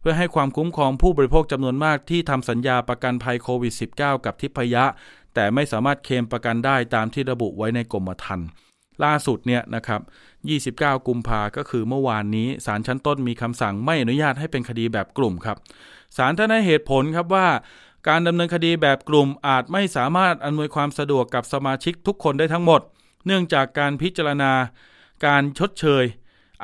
[0.00, 4.84] เพื่อให้ความคุ้มครองผู้บริโภคจำนวนมากที่ทำสัญญาประกันภัยโควิด -19 กับทิพยะ
[5.34, 8.48] แต่ไม่สามารถเคลมประกันได้ตามที่ระบุไว้ในกรมธรรม์
[9.04, 10.00] ล่าสุดเนี่ยนะครับ
[10.54, 15.56] 29 กุมภาก็คือเมื่อวานนี้ศาลชั้นต้นมีคำสั่งไม่อนุญาตให้เป็นคดีแบบกลุ่มครับ
[16.16, 17.48] ศาลท่านให้เหตุผลครับว่า
[18.08, 22.80] การดำเนินคดีแบบกลุ่มอาจไม่สามารถอำนวยความสะดวกกับสมาชิกทุกคนได้ทั้งหมด
[23.26, 24.52] เนื่องจากการพิจารณา
[25.26, 26.04] การชดเชย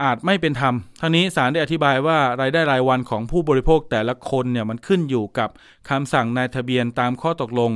[0.03, 5.51] อาจไม่เป็นธรรมทั้งนี้ศาลได้อธิบายว่ารายได้รายวันของผู้บริโภคแต่ละคนเนี่ยมันขึ้นอยู่กับ
[5.91, 7.71] คำสั่งนายทะเบียนตามข้อตกลง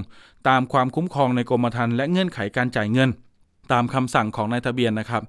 [0.48, 3.10] ตามความคุ้มครองในกรมธรรม์และเงื่อนไขการจ่ายเงิน
[3.72, 5.22] ตามคำสั่งของนายทะเบียนนะครับ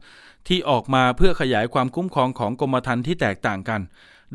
[0.47, 3.81] ที่ออกมาเพื่อขยายความคุ้มครองของกรมธรรม์ที่แตกต่างกัน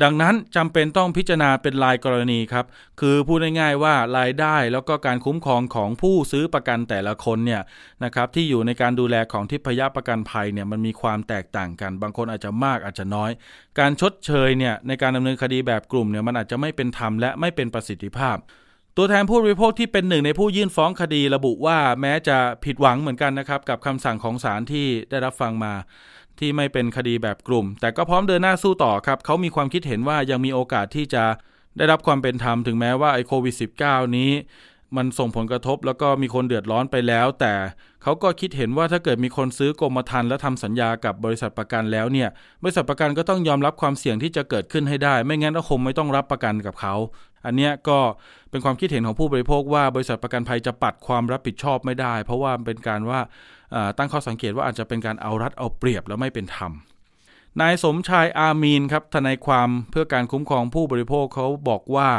[0.03, 2.65] ดังนั้นจำเป็นต้องพิจารณาเป็นรายกรณีครับ
[2.99, 7.61] คือพูดง่ายๆว่ารายได้แล้วก็การคุ้มครองของผู้ซื้อประกันแต่ละคนเนี่ย
[8.03, 13.31] นะครับที่อยู่ในการดูแลของทิพยประกันภัยเนี่ยมันมีความแตกต่างกัน บางคนอาจจะมากอาจจะน้อย
[13.79, 18.37] การชดเชยเนี่ยในการดำเนินคดีแบบกลุ่มเนี่ยมันอาจจะไม่เป็นธรรมและไม่เป็นประสิทธิภาพ
[18.97, 25.73] ตัวแทนผู้บริโภคที่เป็นหนึ่งในผู้ยื่นฟ้องคดีระบุว่าแม้จะผิดหวังเหมือนกันนะครับ กับคำสั่งของศาลที่ได้รับฟังมา
[26.39, 31.23] ที่ไม่เป็นคดีแบบกลุ่ม แต่ก็พร้อมเดินหน้าสู้ต่อครับ เขามีความคิดเห็นว่ายังมีโอกาสที่จะ
[31.77, 34.31] ได้รับความเป็นธรรมถึงแม้ว่าไอ้โควิด -19 นี้
[34.95, 37.53] มันส่งผลกระทบแล้วก็มีคนเดือดร้อนไปแล้ว แต่
[38.03, 42.29] เขาก็คิดเห็นว่าถ้าเกิดมีคนซื้อกรมธรรม์และทำสัญญากับบริษัทประกันแล้วเนี่ย
[42.63, 46.95] บริษัทประกันก็ต้องยอมรับความเสี่ยงที่จะเกิดขึ้นให้ได้ ไม่งั้นก็คงไม่ต้องรับประกันกับเขา
[47.45, 47.99] อันนี้ก็
[48.49, 53.19] เป็นความคิดเห็นของผู้บริโภคว่าบริษัทประกันภัยจะปัดความรับผิดชอบไม่ได้ เพราะว่าเป็นการว่า
[53.97, 56.71] ตั้งข้อสังเกตว่าอาจจะเป็นการเอารัดเอาเปรียบแล้วไม่เป็นธรรม
[57.61, 62.09] นายสมชายอามีนครับทนายความเพื่อการคุ้มครองผู้บริโภคเขาบอกว่า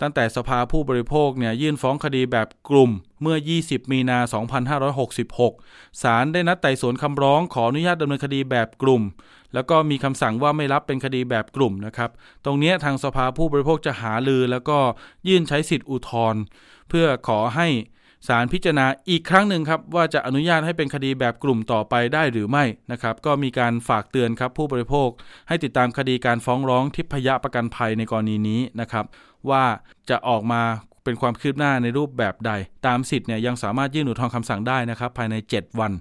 [0.00, 2.90] ตั้งแต่สภาผู้บริโภคเนี่ยยื่นฟ้องคดีแบบกลุ่ม
[3.22, 4.18] เมื่อ 20 มีนา
[5.30, 9.02] 2566 ศาลได้นัดไต่สวนคำร้องขออนุญาตดำเนินคดีแบบกลุ่ม
[9.54, 12.10] แล้วก็มีคำสั่งว่าไม่รับเป็นคดีแบบกลุ่มนะครับ
[12.44, 14.78] ตรงนี้ทางสภาผู้บริโภคจะหาลือ แล้วก็
[15.28, 16.40] ยื่นใช้สิทธิ์อุทธรณ์
[16.88, 17.68] เพื่อขอให้
[18.28, 25.08] ศาลพิจารณาอีกครั้งหนึ่งครับว่าจะอนุญาตให้เป็นคดีแบบกลุ่มต่อไปได้หรือไม่นะครับ ก็มีการฝากเตือนครับผู้บริโภค
[25.48, 29.04] ให้ติดตามคดีการฟ้องร้องทิพยประกันภัยในกรณีนี้นะครับ
[29.50, 29.64] ว่า
[30.10, 30.62] จะออกมา
[31.04, 32.52] เป็นความคืบหน้าในรูปแบบใด
[32.86, 35.92] ตามสิทธิ์เนี่ยยังสามารถยื่นอุทธรณ์คำสั่งได้นะครับภายใน 7 วัน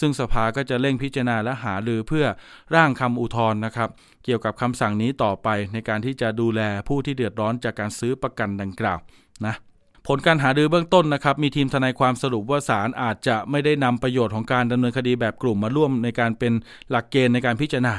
[0.00, 2.26] ซึ่งสภาก็จะเร่งพิจารณาและหารือเพื่อ
[2.74, 3.88] ร่างคำอุทธรณ์นะครับ
[4.24, 8.98] เกี่ยวกับคำสั่งนี้ต่อไปในการที่จะดูแลผู้ที่เดือดร้อนจากการซื้อประกันดังกล่าว
[9.46, 9.54] นะ
[10.06, 16.52] ผลการหารือเบื้องต้นนะครับ มีทีมทนายความสรุปว่าศาลอาจจะไม่ได้นำประโยชน์ของการดำเนินคดีแบบกลุ่มมาร่วมในการเป็น
[16.90, 17.94] หลักเกณฑ์ในการพิจารณา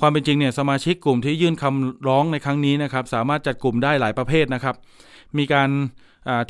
[0.00, 4.76] ความเป็นจริงเนี่ยสมาชิกกลุ่มที่ยื่นคำร้องในครั้งนี้นะครับสามารถจัดกลุ่มได้หลายประเภทนะครับ
[5.38, 5.68] มีการ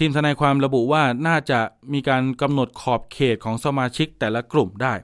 [0.01, 1.61] ทีมทนายความระบุว่าน่าจะ
[1.93, 4.95] มีการกำหนดขอบเขตของสมาชิกแต่ละกลุ่มได้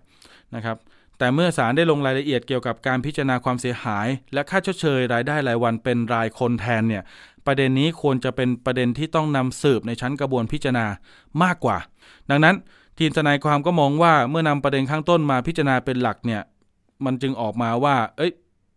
[0.55, 0.77] นะครับ
[1.19, 7.03] แต่เมื่อศาลได้ลงรายละเอียดเกี่ยวกับการพิจารณาความเสียหาย และค่าชดเชยรายได้รายวันเป็นรายคนแทนเนี่ย
[7.47, 10.87] ประเด็นนี้ควรจะเป็นประเด็นที่ต้องนำสืบในชั้นกระบวนพิจารณา
[11.43, 11.79] มากกว่า
[12.31, 12.55] ดังนั้น
[12.99, 16.43] ทีมทนายความก็มองว่าเมื่อนำประเด็นข้างต้นมาพิจารณาเป็นหลักเนี่ย
[17.05, 18.33] มันจึงออกมาว่า เอ้ย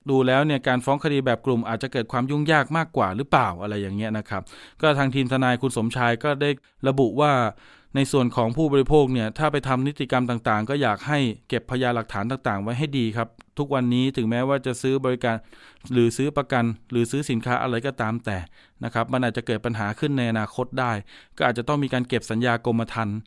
[0.09, 4.41] ดูแล้วเนี่ยการฟ้องคดีแบบกลุ่มอาจจะเกิดความยุ่งยากมากกว่าหรือเปล่าอะไรอย่างเงี้ยนะครับ
[4.81, 6.49] ก็ทางทีมทนายคุณสมชายก็ได้
[6.87, 7.31] ระบุว่า
[7.95, 15.35] ในส่วนของผู้บริโภคเนี่ยถ้าไปทำนิติกรรมต่างๆ ก็อยากให้เก็บพยานหลักฐานต่างๆ ไว้ให้ดีครับ ทุกวันนี้ถึงแม้ว่าจะซื้อบริการ
[15.91, 18.37] หรือซื้อประกัน หรือซื้อสินค้าอะไรก็ตามแต่
[18.83, 20.91] นะครับมันอาจจะเกิดปัญหาขึ้นในอนาคตได้
[21.37, 23.17] ก็อาจจะต้องมีการเก็บสัญญากรมธรรม์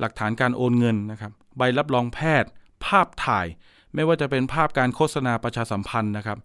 [0.00, 2.50] หลักฐานการโอนเงินนะครับใบรับรองแพทย์
[2.84, 3.46] ภาพถ่าย
[3.94, 6.38] ไม่ว่าจะเป็นภาพการโฆษณาประชาสัมพันธ์นะครับ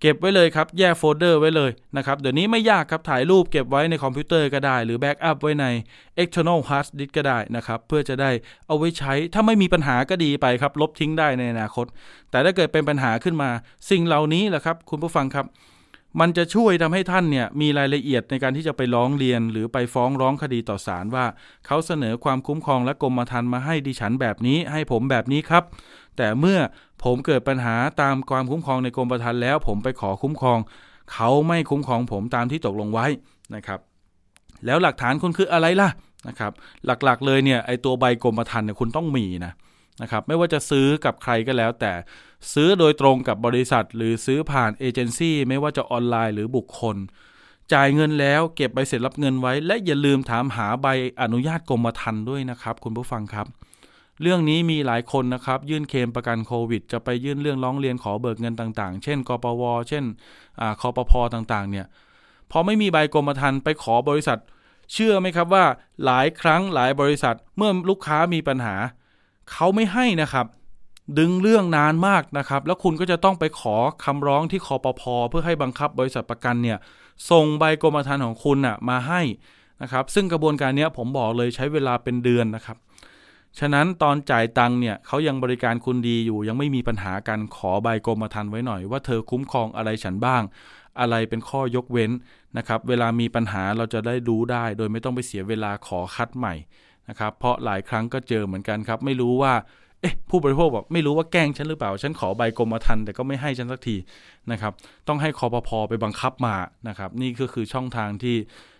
[0.00, 5.66] เก็บไว้เลยครับ แยกโฟลเดอร์ไว้เลยนะครับ เดี๋ยวนี้ไม่ยากครับ ถ่ายรูปเก็บไว้ในคอมพิวเตอร์ก็ได้ หรือ backup ไว้ใน
[6.22, 8.30] external hard disk ก็ได้นะครับ เพื่อจะได้
[8.66, 11.86] เอาไว้ใช้ ถ้าไม่มีปัญหาก็ดีไปครับ ลบทิ้งได้ในอนาคต
[12.30, 13.50] แต่ถ้าเกิดเป็นปัญหาขึ้นมา
[13.90, 15.46] สิ่งเหล่านี้แหละครับ คุณผู้ฟังครับ
[16.20, 21.26] มันจะช่วยทำให้ท่านเนี่ยมีรายละเอียดในการที่จะไปร้องเรียน หรือไปฟ้องร้องคดีต่อศาลว่า
[21.66, 25.64] เขาเสนอความคุ้มครองและกรมธรรม์มาให้ดิฉันแบบนี้ให้ผมแบบนี้ครับ
[26.16, 26.58] แต่เมื่อ
[27.04, 30.58] ผมเกิดปัญหาตามความคุ้มครองในกรมธรรม์แล้ว ผมไปขอคุ้มครอง
[31.12, 33.06] เขาไม่คุ้มครองผมตามที่ตกลงไว้
[33.54, 33.80] นะครับ
[34.66, 35.88] แล้วหลักฐานคุณคืออะไรล่ะ
[36.28, 36.52] นะครับ
[36.86, 39.52] หลักๆเลยเนี่ยไอตัวใบกรมธรรม์เนี่ยคุณต้องมีนะ
[40.02, 41.92] นะครับไม่ว่าจะซื้อกับใครก็แล้ว แต่
[42.52, 46.96] ซื้อโดยตรงกับบริษัท หรือซื้อผ่านเอเจนซี่ไม่ว่าจะออนไลน์หรือบุคคล
[47.72, 50.86] จ่ายเงินแล้วเก็บใบเสร็จรับเงินไว้ และอย่าลืมถามหาใบ
[51.22, 53.46] อนุญาตกรมธรรม์ด้วยนะครับ คุณผู้ฟังครับ
[54.22, 60.04] เรื่องนี้มีหลายคนนะครับ ยื่นเคมประกันโควิด จะไปยื่นเรื่องร้องเรียนขอเบิกเงินต่างๆ เช่น กปว เช่น
[60.60, 61.86] อคอปพต่างๆ เนี่ย
[62.50, 64.38] พอไม่มีใบกรมธรรม์ไปขอบริษัท
[64.92, 65.64] เชื่อไหมครับว่า
[66.04, 68.76] หลายครั้งหลายบริษัทเมื่อลูกค้ามีปัญหา
[69.52, 70.46] เขาไม่ให้นะครับ
[71.18, 76.78] ดึงเรื่องนานมากนะครับ แล้วคุณก็จะต้องไปขอคำร้องที่คอปพเพื่อให้บังคับบริษัทประกันเนี่ย
[77.30, 79.22] ส่งใบกรมธรรม์ของคุณน่ะมาให้
[79.82, 82.76] นะครับ ซึ่งกระบวนการนี้ผมบอกเลยใช้เวลาเป็นเดือนนะครับ
[83.60, 90.42] ฉะนั้นตอนจ่ายตังค์เนี่ยเขายังบริการคุณดีอยู่ ยังไม่มีปัญหาการขอใบกรมธรรม์ไว้หน่อยว่าเธอคุ้มครองอะไรฉันบ้าง
[91.00, 92.10] อะไรเป็นข้อยกเว้น
[92.58, 96.54] นะครับ เวลามีปัญหาเราจะได้รู้ได้ โดยไม่ต้องไปเสียเวลาขอคัดใหม่
[97.08, 99.52] นะครับ เพราะหลายครั้งก็เจอเหมือนกันครับ ไม่รู้ว่า
[100.00, 103.96] เอ๊ะผู้บริโภคบอกไม่รู้ว่าแกล้งฉันหรือเปล่า ฉันขอใบกรมธรรม์แต่ก็ไม่ให้ฉันสักที
[104.50, 104.72] นะครับ
[105.08, 106.56] ต้องให้คอปพอไปบังคับมา
[106.88, 108.36] นะครับ นี่ก็คือช่องทางที่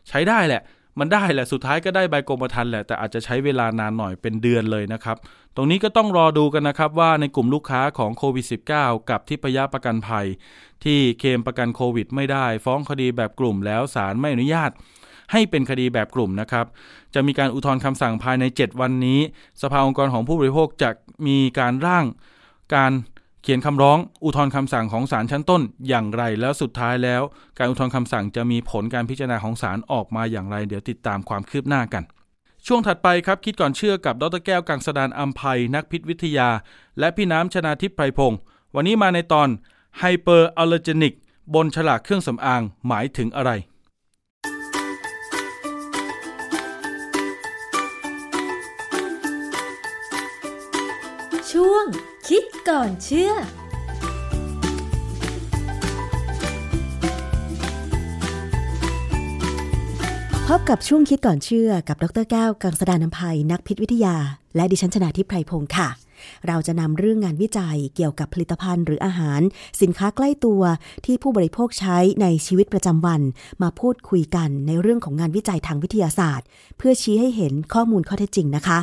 [0.09, 0.63] ใช้ได้แหละ
[0.99, 5.17] มันได้แหละสุดท้ายก็ได้ใบกรมธรรม์แหละแต่อาจจะใช้เวลานานหน่อยเป็นเดือนเลยนะครับ
[5.57, 10.27] ตรงนี้ก็ต้องรอดูกันนะครับว่าในกลุ่มลูกค้าของโควิด -19 กับที่พยาประกันภัย
[10.85, 14.71] ที่เคมประกันโควิด ไม่ได้ ฟ้องคดีแบบกลุ่มแล้วศาลไม่อนุญาต
[15.33, 16.67] ให้เป็นคดีแบบกลุ่มนะครับ
[17.15, 19.21] จะมีการอุทธรณ์คำสั่งภายใน 7 วันนี้
[19.63, 20.91] สภาองค์กรของผู้บริโภคจะ
[21.27, 22.05] มีการร่าง
[22.75, 22.93] การ
[23.47, 27.23] เขียนคำร้องอุทธรณ์คำสั่งของศาลชั้นต้นอย่างไรแล้วสุดท้ายแล้ว
[27.59, 32.03] การอุทธรณ์คำสั่งจะมีผลการพิจารณาของศาลออกมาอย่างไร เดี๋ยวติดตามความคืบหน้ากัน
[32.67, 36.49] ช่วงถัดไปครับคิดก่อนเชื่อกับดรแก้วกังสดานอัมภัยนักพิษวิทยา
[36.99, 38.39] และพี่น้ำชนาทิพย์ไพรพงศ์
[38.75, 39.49] วันนี้มาในตอน
[39.99, 41.15] hypoallergenic
[41.55, 43.51] บนฉลากเครื่องสำอางหมายถึงอะไร
[52.71, 53.33] ก่อนเชื่อ
[60.49, 64.17] พบกับช่วงคิดก่อนเชื่อกับดรแก้วกังสดานนภัยนักพิษวิทยา
[64.57, 65.89] และดิฉันชนาทิพไพรพงศ์ค่ะ
[66.47, 69.41] เราจะนำเรื่องงานวิจัยเกี่ยวกับผลิตภัณฑ์หรืออาหาร
[69.81, 70.63] สินค้าใกล้ตัว
[71.05, 73.21] ที่ผู้บริโภคใช้ในชีวิตประจำวัน
[73.63, 76.47] มาพูดคุยกันในเรื่องของงานวิจัยทางวิทยาศาสตร์
[76.77, 78.79] เพื่อชี้ให้เห็นข้อมูลข้อเท็จจริงนะคะ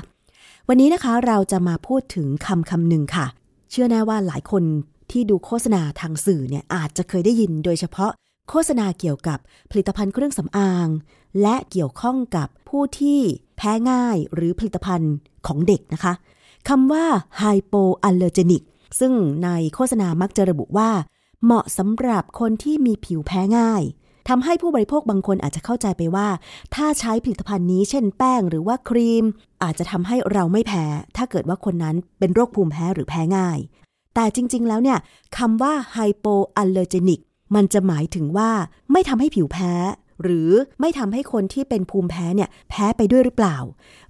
[0.67, 3.27] วันนี้นะคะเราจะมาพูดถึงคำคำหนึ่งค่ะ
[3.71, 4.63] เชื่อแน่ว่าหลายคน
[5.11, 8.11] ที่ดูโฆษณาทางสื่อเนี่ยอาจจะเคยได้ยินโดยเฉพาะ
[8.49, 9.39] โฆษณาเกี่ยวกับ
[9.71, 10.87] ผลิตภัณฑ์เครื่องสำอาง
[11.41, 13.19] และเกี่ยวข้องกับผู้ที่
[13.57, 15.13] แพ้ง่ายหรือผลิตภัณฑ์
[15.47, 16.13] ของเด็กนะคะ
[16.69, 17.05] คำว่า
[17.41, 18.63] hypoallergenic
[18.99, 19.13] ซึ่ง
[19.43, 20.89] ในโฆษณามักจะระบุว่า
[21.43, 23.83] เหมาะสำหรับคนที่มีผิวแพ้ง่าย
[24.29, 26.27] ทำให้ผู้บริโภคบางคนอาจจะเข้าใจไปว่า
[26.75, 29.25] ถ้าใช้ผลิตภัณฑ์นี้เช่นแป้งหรือว่าครีม
[29.63, 30.85] อาจจะทำให้เราไม่แพ้
[31.17, 33.59] ถ้าเกิดว่าคนนั้นเป็นโรคภูมิแพ้หรือแพ้ง่าย
[34.15, 34.99] แต่จริง ๆ แล้วเนี่ย
[35.37, 37.21] คำว่า hypoallergenic
[37.55, 38.51] มันจะหมายถึงว่า
[38.91, 39.73] ไม่ทำให้ผิวแพ้
[40.23, 40.49] หรือ
[40.81, 43.57] ไม่ทำให้คนที่เป็นภูมิแพ้เนี่ยแพ้ไปด้วยหรือเปล่า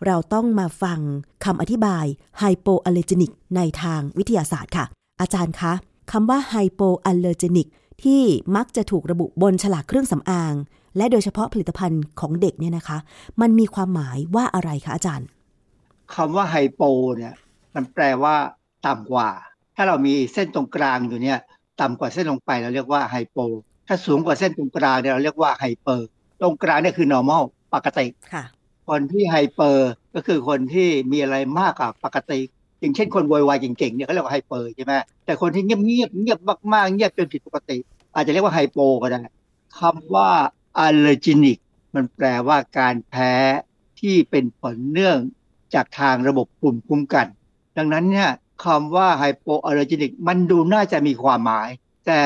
[0.05, 0.99] เราต้องมาฟัง
[1.45, 2.05] คำอธิบาย
[2.41, 4.85] hypoallergenic ในทางวิทยาศาสตร์ค่ะ
[5.21, 5.73] อาจารย์คะ
[6.11, 7.67] คำว่า hypoallergenic
[8.03, 8.23] ที่
[8.55, 10.53] มักจะถูกระบุบนฉลากเครื่องสำอาง
[10.97, 12.97] และโดยเฉพาะผลิตภัณฑ์ของเด็กเนี่ยนะคะ
[13.41, 15.27] มันมีความหมายว่าอะไรคะอาจารย์
[16.15, 16.81] คำว่าไฮโป
[17.17, 17.33] เนี่ย
[17.75, 18.35] มันแปลว่า
[18.87, 19.29] ต่ำกว่า
[19.75, 21.39] ถ้าเรามีเส้นตรงกลางอยู่เนี่ย
[21.81, 23.37] ต่ำกว่าเส้นลงไปเราเรียกว่าไฮโป
[23.87, 26.07] ถ้าสูงกว่าเส้นตรงกลางเนี่ยเราเรียกว่าไฮเปอร์
[26.41, 27.43] ตรงกลางเนี่ยคือ normal
[27.73, 28.43] ปกติค่ะ
[28.89, 32.39] คนที่ไฮเปอร์ก็คือคนที่มีอะไรมากกว่าปกติ
[32.81, 34.93] อย่างเช่นคนโวยวายเก่งๆเนี่ยเขาเรียกว่าไฮเปอร์ใช่ไหม
[35.25, 36.39] แต่คนที่เงียบเงียบเงียบ
[36.73, 37.77] มากๆเงียบจนผิดปกติ
[38.15, 39.19] อาจจะเรียกว่า hypo ก็ได้
[39.79, 40.29] คำว่า
[40.79, 41.57] allergenic
[41.95, 43.33] มันแปลว่าการแพ้
[43.99, 45.17] ที่เป็นผลเนื่อง
[45.73, 47.27] จากทางระบบภูมิคุ้มกัน
[47.77, 48.29] ดังนั้นเนี่ย
[48.65, 51.69] คำว่า hypoallergenic มันดูน่าจะมีความหมาย
[52.07, 52.21] แต่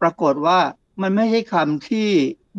[0.00, 0.58] ปรากฏว่า
[1.02, 2.08] มันไม่ใช่คำที่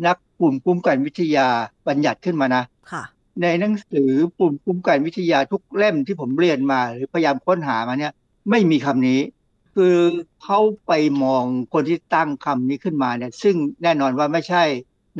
[0.06, 1.46] นักภูมิคุ้มกันวิทยา
[1.88, 3.02] บัญญัติขึ้นมานะค่ะ
[3.42, 8.12] ในหนังสือภูมิคุ้มกันวิทยาทุกเล่มที่ผมเรียนมา หรือพยายามค้นหามาเนี่ย
[8.50, 9.20] ไม่มีคำนี้
[9.74, 9.96] คือ
[10.42, 14.64] เขาไปมองคนที่ตั้งคำนี้ขึ้นมาเนี่ย ซึ่งแน่นอนว่าไม่ใช่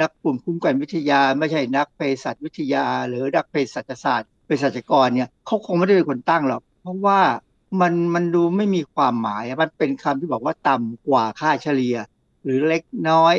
[0.01, 7.21] นักภูมิคุ้มกันวิทยา ไม่ใช่นักเภสัชวิทยา หรือนักเภสัชศาสตร์เภสัชกรเนี่ยเขาคงไม่ได้เป็นคนตั้งหรอก เพราะว่า
[7.81, 11.97] มันมันดูไม่มีความหมาย มันเป็นคำที่บอกว่าต่ำกว่าค่าเฉลี่ย
[12.45, 13.35] หรือเล็กน้อย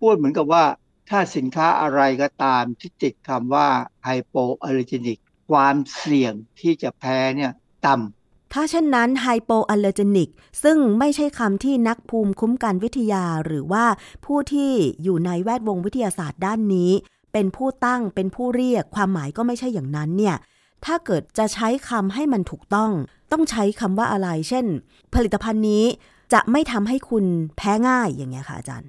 [0.00, 0.64] พูดเหมือนกับว่า
[1.08, 3.68] ถ้าสินค้าอะไรก็ตามที่ติดคำว่า
[4.04, 5.18] ไฮโปallergenic
[5.50, 7.52] ความเสี่ยงที่จะแพ้เนี่ย
[7.86, 10.28] ต่ำถ้าเช่นนั้น hypoallergenic
[10.62, 13.84] ซึ่งไม่ใช่คำที่นักภูมิคุ้มกันวิทยาหรือว่า
[14.24, 16.90] ผู้ที่อยู่ในแวดวงวิทยาศาสตร์ด้านนี้
[17.32, 20.36] เป็นผู้ตั้งเป็นผู้เรียกความหมายก็ไม่ใช่อย่างนั้นเนี่ย
[20.84, 22.90] ถ้าเกิดจะใช้คำให้มันถูกต้อง
[23.32, 24.66] ต้องใช้คำว่าอะไร เช่น
[25.14, 25.84] ผลิตภัณฑ์นี้
[26.32, 27.24] จะไม่ทำให้คุณ
[27.56, 28.88] แพ้ง่ายอย่างเงี้ยค่ะอาจารย์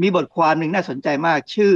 [0.00, 1.74] มีบทความหนึ่งน่าสนใจมากชื่อ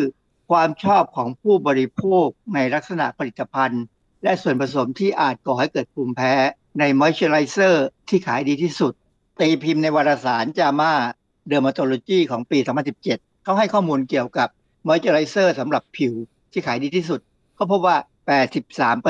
[0.51, 3.85] ความชอบของผู้บริโภคในลักษณะผลิตภัณฑ์
[4.23, 6.33] และส่วนผสมที่อาจก่อให้เกิดภูมิแพ้
[6.79, 8.93] ในมอยเจอไรเซอร์ที่ขายดีที่สุด
[9.41, 12.59] ตีพิมพ์ในวารสาร JAMA Dermatology ของปี
[13.01, 14.49] 2017 เขาให้ข้อมูลเกี่ยวกับ
[14.87, 16.15] มอยเจอไรเซอร์สำหรับผิว
[16.53, 17.21] ที่ขายดีที่สุด
[17.55, 17.97] เขาพบว่า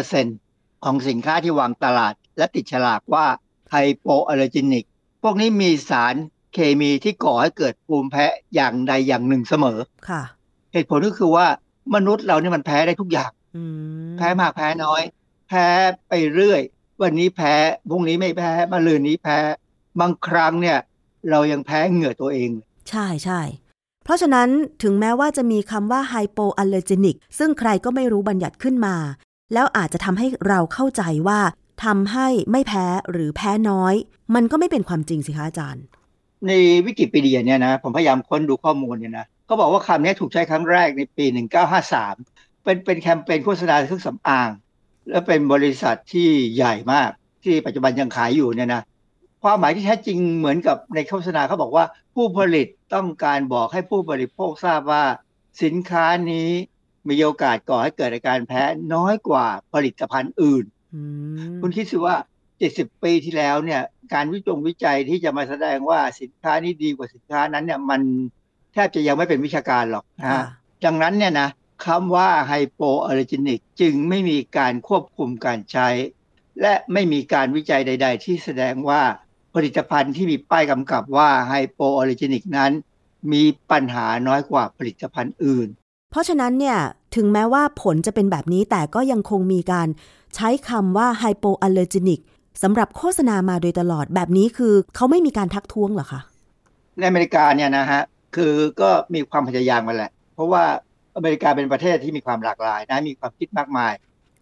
[0.04, 3.26] 83%ของสินค้าที่วางตลาด และติดฉลากว่า
[3.70, 4.86] hypoallergenic
[5.22, 6.14] พวกนี้มีสาร
[6.54, 9.78] เคมีที่ก่อให้เกิดภูมิแพ้อย่างใดอย่างหนึ่งเสมอ
[10.08, 10.22] ค่ะ
[10.72, 11.46] เหตุผลก็คือว่า
[11.94, 13.62] มนุษย์เราเนี่ยมันแพ้ได้ทุกอย่างอื
[14.08, 15.02] มแพ้มากแพ้น้อย
[15.48, 15.66] แพ้
[16.08, 16.60] ไปเรื่อย
[17.02, 17.54] วันนี้แพ้
[17.90, 19.38] พรุ่งนี้ไม่แพ้มาลืนนี้แพ้
[20.00, 20.78] บางครั้งเนี่ย
[21.30, 22.50] เรายังแพ้เหงื่อตัวเอง
[22.90, 23.40] ใช่ใช่
[24.04, 24.48] เพราะฉะนั้น
[24.82, 28.96] ถึงแม้ว่าจะมีคำว่าไฮโปอัลเลอร์เจนิกซึ่งใครก็ไม่รู้บัญญัติขึ้นมา
[29.52, 31.40] แล้วอาจจะทำให้เราเข้าใจว่า
[31.84, 33.94] ทำให้ไม่แพ้หรือแพ้น้อย
[34.34, 35.84] มันก็ไม่เป็นความจริงสิคะอาจารย์
[36.46, 36.52] ใน
[36.86, 41.24] วิกิพีเดียเนี่ยนะผมพยายามค้นดูข้อมูลเนี่ยนะเขาบอกว่าคำนี้ถูกใช้ครั้งแรกในปี
[41.94, 44.50] 1953 เป็นเป็นแคมเปญโฆษณาเครื่องสำอาง
[45.10, 47.10] และเป็นบริษัทที่ใหญ่มาก
[47.44, 48.82] ที่ปัจจุบันยังขายอยู่เนี่ยนะ
[49.42, 51.84] ความหมายที่แท้จริงเหมือนกับในโฆษณาเขาบอกว่า
[52.14, 55.04] ผู้ผลิตต้องการบอกให้ผู้บริโภคทราบว่า
[55.62, 56.48] สินค้านี้
[57.08, 58.62] มีโอกาสก่อให้เกิดอาการแพ้
[58.94, 60.64] น้อยกว่าผลิตภัณฑ์อื่น
[60.94, 61.00] อื
[61.50, 62.16] มคุณคิดสิว่า
[62.68, 63.82] 70 ปีที่แล้วเนี่ย
[64.14, 68.00] การวิจงวิจัยที่จะมาแสดงว่าสินค้านี้ดีกว่าสินค้านั้นเนี่ยมัน
[68.72, 70.44] แทบจะยังไม่เป็นวิชาการหรอกนะค่ะฮะ
[70.84, 71.48] ดังนั้นเนี่ยนะ
[71.86, 75.88] คำว่า hypoallergenic จึงไม่มีการควบคุมการใช้
[76.60, 79.00] และไม่มีการวิจัยใด ๆ ที่แสดงว่า
[79.54, 82.72] ผลิตภัณฑ์ที่มีป้ายกำกับว่า hypoallergenic นั้น
[83.32, 85.68] มีปัญหาน้อยกว่าผลิตภัณฑ์อื่น
[86.10, 86.78] เพราะฉะนั้นเนี่ย
[87.16, 89.88] ถึงแม้ว่าผลจะเป็นแบบนี้แต่ก็ยังคงมีการ
[90.34, 92.20] ใช้คำว่าไฮโปอัลเลอร์จินิก
[92.62, 96.20] สำหรับโฆษณามาโดยตลอดแบบนี้คือเขาไม่มีการทักท้วงหรอคะ
[96.98, 98.02] ในอเมริกาเนี่ยนะฮะ
[98.36, 100.64] คือก็มีความพยายามมาแหละ เพราะว่า
[101.16, 103.92] อเมริกาเป็นประเทศที่มีความหลากหลายนะมีความคิดมากมาย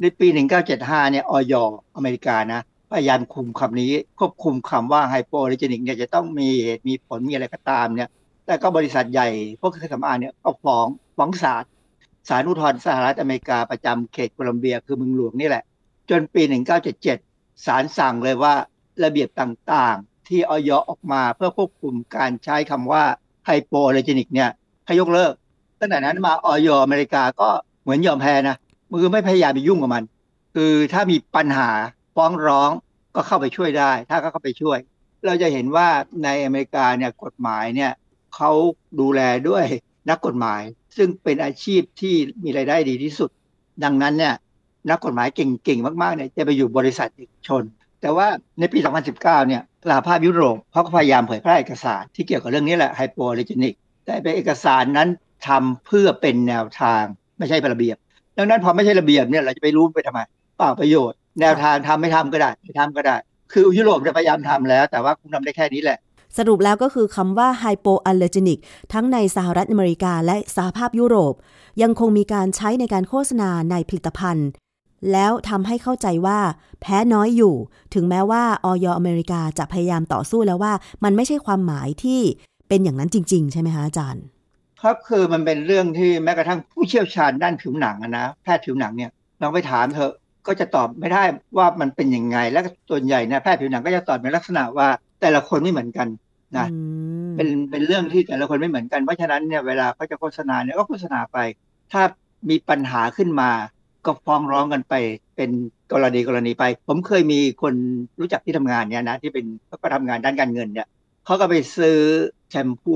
[0.01, 0.27] ในปี
[0.71, 1.55] 1975 เนี่ยออย
[1.97, 2.61] อเมริกานะ
[2.91, 8.09] พยายามคุมคำนี้ ควบคุมคำว่าไฮโปอ l ลิจินิกเนี่ยจะต้องมีเหตุมีผลมีอะไรก็ตามเนี่ย
[8.47, 9.29] แต่ก็บริษัทใหญ่
[9.61, 11.65] พวกเครื่องสำอางเนี่ยก็ฟ้องฟ้องศาล
[12.29, 15.65] ศาลอุทธรณ์สหรัฐอเมริกาประจำเขตโคลัมเบียคือเมืองหลวงนี่แหละ
[16.11, 16.43] จนปี
[16.87, 17.28] 1977
[17.67, 18.55] ศาลสั่งเลยว่า
[19.05, 23.05] ระเบียบต่างๆ ที่อย.ออกมาเพื่อควบคุมการใช้คำว่า
[23.47, 24.51] ไฮโปอ l ลิจินิกเนี่ย
[24.87, 25.33] ให้ยกเลิก
[25.81, 27.49] ตั้งแต่นั้นมาอย.อเมริกาก็
[27.83, 28.57] เหมือนยอมแพ้นะ
[28.93, 30.05] คือไม่พยายามไปยุ่งกับมัน
[30.55, 31.71] คือถ้ามีปัญหา
[32.17, 32.71] ฟ้องร้อง
[33.15, 34.79] ก็เข้าไปช่วยได้ ถ้าก็เข้าไปช่วย
[35.27, 35.89] เราจะเห็นว่า
[36.25, 37.93] ในอเมริกาเนี่ยกฎหมายเนี่ย
[38.35, 38.51] เขา
[39.01, 39.65] ดูแลด้วย
[40.11, 40.63] นักกฎหมาย
[40.97, 43.31] ซึ่งเป็นอาชีพที่มีรายได้ดีที่สุด
[43.85, 44.35] ดังนั้นเนี่ย
[44.91, 47.63] นักกฎหมายเก่งๆ มากๆเนี่ยจะไปอยู่บริษัทเอกชน
[48.01, 48.27] แต่ว่า
[48.61, 53.75] ในปี 2019 เนี่ยสหภาพยุโรปเขาก็พยายามเผยแพร่เอกสารที่เกี่ยวกับเรื่องนี้แหละไฮโปอลิจินิก
[54.05, 55.09] แต่เป็นเอกสารนั้น
[55.49, 57.03] ทำเพื่อเป็นแนวทาง
[57.39, 57.97] ไม่ใช่เป็นระเบียบ
[58.39, 60.21] ดังนั้นพอไม่ใช่ระเบียบเนี่ยเราจะไปรู้ไปทำไม
[60.59, 63.17] เปล่าประโยชน์ แนวทางทำไม่ทำก็ได้ไม่ทำก็ได้
[63.53, 65.99] คือยุโรปจะพยายามทำแล้ว แต่ว่าคงทำได้แค่นี้แหละ
[66.39, 68.59] สรุปแล้วก็คือคำว่า hypoallergenic
[68.93, 71.35] ทั้งในสหรัฐอเมริกาและสหภาพยุโรป
[71.83, 74.49] ยังคงมีการใช้ในการโฆษณาในผลิตภัณฑ์
[75.13, 76.39] แล้วทำให้เข้าใจว่า
[76.81, 77.55] แพ้น้อยอยู่
[77.95, 80.73] ถึงแม้ว่าอย.อเมริกาจะพยายามต่อสู้แล้วว่า
[81.05, 82.21] มันไม่ใช่ความหมายที่
[82.69, 84.25] เป็นอย่างนั้นจริง ๆ ใช่ไหมคะอาจารย์
[84.83, 90.13] ครับคือมันเป็นเรื่องที่แม้กระทั่งผู้เชี่ยวชาญด้านผิวหนังอะนะแพทย์ผิวหนังเนี่ยลองไปถามเถอะ
[90.47, 91.23] ก็จะตอบไม่ได้
[91.57, 94.89] ว่ามันเป็นยังไง และส่วนใหญ่นะแพทย์ผิวหนังก็จะตอบในลักษณะว่า
[95.21, 96.09] แต่ละคนไม่เหมือนกัน
[96.57, 96.77] นะอื
[97.31, 101.39] มเป็นเป็นเรื่องที่แต่ละคนไม่เหมือนกันเพราะฉะนั้นเนี่ยเวลาเขาจะโฆษณาเนี่ยก็โฆษณาไป
[101.93, 102.03] ถ้า
[102.51, 103.51] มีปัญหาขึ้นมา
[104.09, 104.95] ก็ฟ้องร้องกันไป
[105.37, 105.51] เป็น
[105.93, 107.75] กรณีกรณีไป ผมเคยมีคน
[108.21, 110.89] รู้จักที่ทำงานเนี่ยนะที่เป็นเขาก็ทำงานด้านการเงินเนี่ย
[111.27, 111.99] เขาก็ไปซื้อ
[112.51, 112.95] แชมพู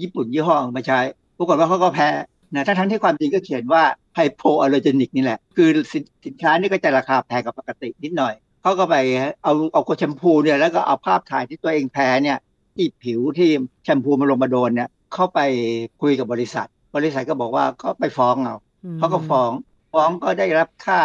[0.00, 1.00] ญี่ปุ่นยี่ห้อหนึ่งมาใช้
[1.38, 2.08] ปรากฏว่าเขาก็แพ้
[2.54, 3.82] นะทั้งทั้งๆที่ความจริงก็เขียนว่า
[4.14, 8.96] ไฮโปอัลเลอร์เจนิกนี่แหละ คือสินสินค้านี่ก็จะราคาแพงกว่าปกตินิดหน่อยเขาก็ไป
[9.42, 12.38] เอาเอากดแชมพูเนี่ยแล้วก็เอาภาพถ่ายที่ตัวเองแพ้เนี่ย
[12.76, 13.50] ที่ผิวที่
[13.84, 15.40] แชมพูมันลงมาโดนเนี่ยเข้าไป
[16.00, 18.56] คุยกับบริษัท บริษัทก็บอกว่าก็ไปฟ้องเอา
[18.98, 19.50] เขาก็ฟ้อง
[19.92, 21.00] ฟ้องก็ได้รับค่า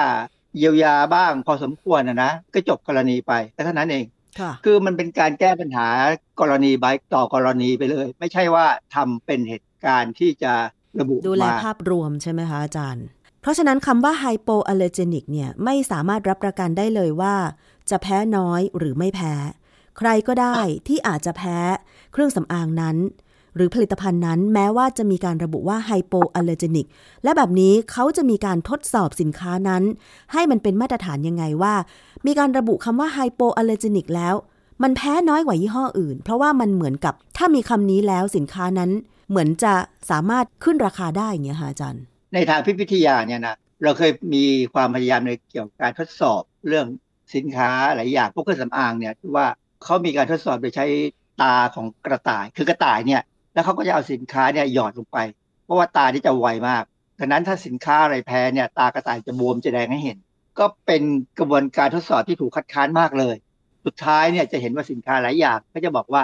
[0.58, 4.06] เยียวยาบ้างพอสมควรนะนะก็จบกรณีไปแต่เท่านั้นเอง
[4.40, 5.88] ค่ะคือมันเป็นการแก้ปัญหา
[6.40, 8.66] กรณีใบต่อกรณีไปเลย ไม่ใช่ว่า
[8.96, 10.54] ทำเป็นเหตุการณ์ที่จะ
[11.00, 13.06] ระบุดูแลมาภาพรวมใช่ไหมคะอาจารย์
[13.42, 17.36] เพราะฉะนั้นคำว่า hypoallergenic เนี่ยไม่สามารถรับประกันได้เลยว่า
[17.90, 19.34] จะแพ้น้อยหรือไม่แพ้
[19.98, 20.58] ใครก็ได้
[20.88, 21.58] ที่อาจจะแพ้
[22.12, 22.98] เครื่องสำอางนั้น
[23.56, 26.88] หรือผลิตภัณฑ์นั้นแม้ว่าจะมีการระบุว่า hypoallergenic
[27.24, 29.84] และแบบนี้เขาจะมีการทดสอบสินค้านั้น
[30.34, 31.74] ให้มันเป็นมาตรฐานยังไงว่า
[32.26, 34.36] มีการระบุคำว่า hypoallergenic แล้ว
[34.84, 38.92] มันแพ้น้อยกว่ายี่ห้ออื่น เพราะว่ามันเหมือนกับถ้ามีคำนี้แล้วสินค้านั้น
[39.30, 39.74] เหมือนจะ
[40.10, 46.88] สามารถขึ้นราคาได้อย่างเงี้ยค่ะอาจารย์ ในทางพิพิธยาเนี่ยนะเราเคยมีความพยายามในเกี่ยวกับการทดสอบเรื่อง
[47.36, 49.48] สินค้าหลายอย่างพวกเครื่องสำอางเนี่ยที่ว่า
[49.84, 50.86] เขามีการทดสอบโดยใช้
[51.42, 53.22] ตาของกระต่าย คือกระต่ายเนี่ย
[53.54, 55.18] แล้วเขาก็จะเอาสินค้าเนี่ยหยอดลงไป
[55.64, 56.84] เพราะว่าตาที่จะไวมาก
[57.20, 60.18] ดังนั้นถ้าสินค้าอะไรแพ้เนี่ย ตากระต่ายจะบวมจะแดงให้เห็น
[60.60, 61.04] ก็เป็น
[61.40, 63.36] กระบวนการทดสอบที่ถูกคัดค้านมากเลย
[63.86, 66.24] สุดท้ายเนี่ยจะเห็นว่าสินค้าหลายอย่างก็จะบอกว่า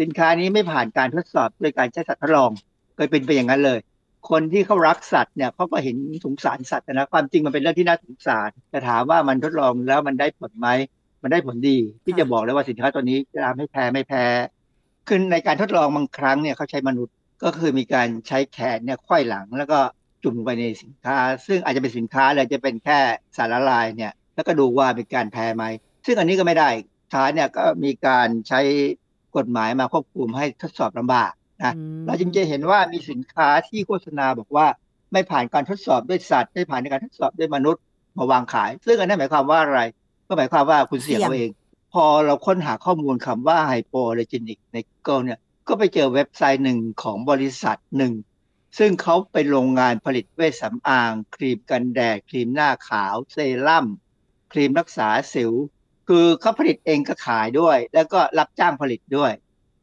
[0.00, 2.50] สินค้านี้ไม่ผ่านการทดสอบโดยการใช้สัตว์ทดลอง
[2.96, 3.78] เคยเป็นไปอย่างนั้นเลย
[4.30, 10.68] คนที่เขารักสัตว์เนี่ยเขาก็เห็นสงสารสัตว์นะความจริงมันเป็นเรื่องที่น่าสงสารแต่ถามว่ามันทดลองแล้วมันได้ผลไหม
[11.22, 14.24] มันได้ผลดี ที่จะบอกเลยว่าสินค้าตัวนี้จะทำให้แพ้ไม่แพ้
[15.08, 19.78] คือในการทดลองบางครั้งเนี่ยเขาใช้มนุษย์ก็คือมีการใช้แขนเนี่ยควยหลัง แล้วก็
[20.22, 22.98] จุ่มลงไปในสินค้า ซึ่งอาจจะเป็นสินค้าเลยจะเป็นแค่
[23.36, 25.64] สารละลายเนี่ยแล้วก็ดูว่าเป็นการแพ้ไหม
[26.06, 26.70] ซึ่งอันนี้ก็ไม่ได้
[27.12, 28.60] ท้ายเนี่ยก็มีการใช้
[29.36, 31.32] กฎหมายมาควบคุมให้ทดสอบลำบาก
[31.64, 34.66] นะอืมเราจึงจะเห็นว่ามีสินค้าที่โฆษณาบอกว่า
[35.12, 37.82] ไม่ผ่านการทดสอบด้วยสัตว์ไม่ผ่านการทดสอบด้วยมนุษย์
[38.18, 39.80] มาวางขาย ซึ่งอันนั้นหมายความว่าอะไร
[40.28, 41.50] ก็หมายความว่าคุณเสี่ยงเสี่ยงเอาเอง
[41.92, 48.14] พอเราค้นหาข้อมูลคำว่า hypoallergenic ใน Google เนี่ยก็ไปเจอเว็บไซต์หนึ่งของบริษัทหนึ่ง
[48.78, 53.36] ซึ่งเขาเป็นโรงงานผลิตเวชสำอาง ครีมกันแดด ครีมหน้าขาว เซ
[53.66, 53.86] รั่ม
[54.52, 55.52] ครีมรักษาสิว
[56.08, 59.32] คือเขาผลิตเองก็ขายด้วย แล้วก็รับจ้างผลิตด้วย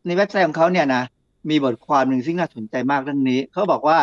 [0.06, 1.04] ในเว็บไซต์ของเขาเนี่ยนะ
[1.50, 4.00] มีบทความหนึ่งซึ่งน่าสนใจมากเรื่องนี้ เขาบอกว่า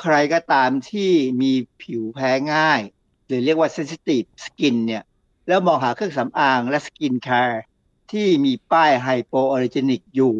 [0.00, 1.10] ใครก็ตามที่
[1.42, 2.80] มีผิวแพ้ง่าย
[3.26, 5.02] หรือเรียกว่า sensitive skin เนี่ย
[5.48, 7.62] แล้วมองหาเครื่องสำอางและสกินแคร์
[8.12, 10.34] ที่มีป้าย hypoallergenic อยู่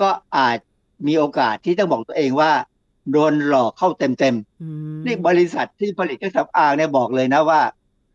[0.00, 0.58] ก็อาจ
[1.06, 2.52] มีโอกาสที่ต้องบอกตัวเองว่า
[3.10, 4.12] โดนหลอกเข้าเต็ม
[4.62, 7.60] อืมๆนี่บริษัทที่ผลิตเครื่องสำอางเนี่ยบอกเลยนะว่า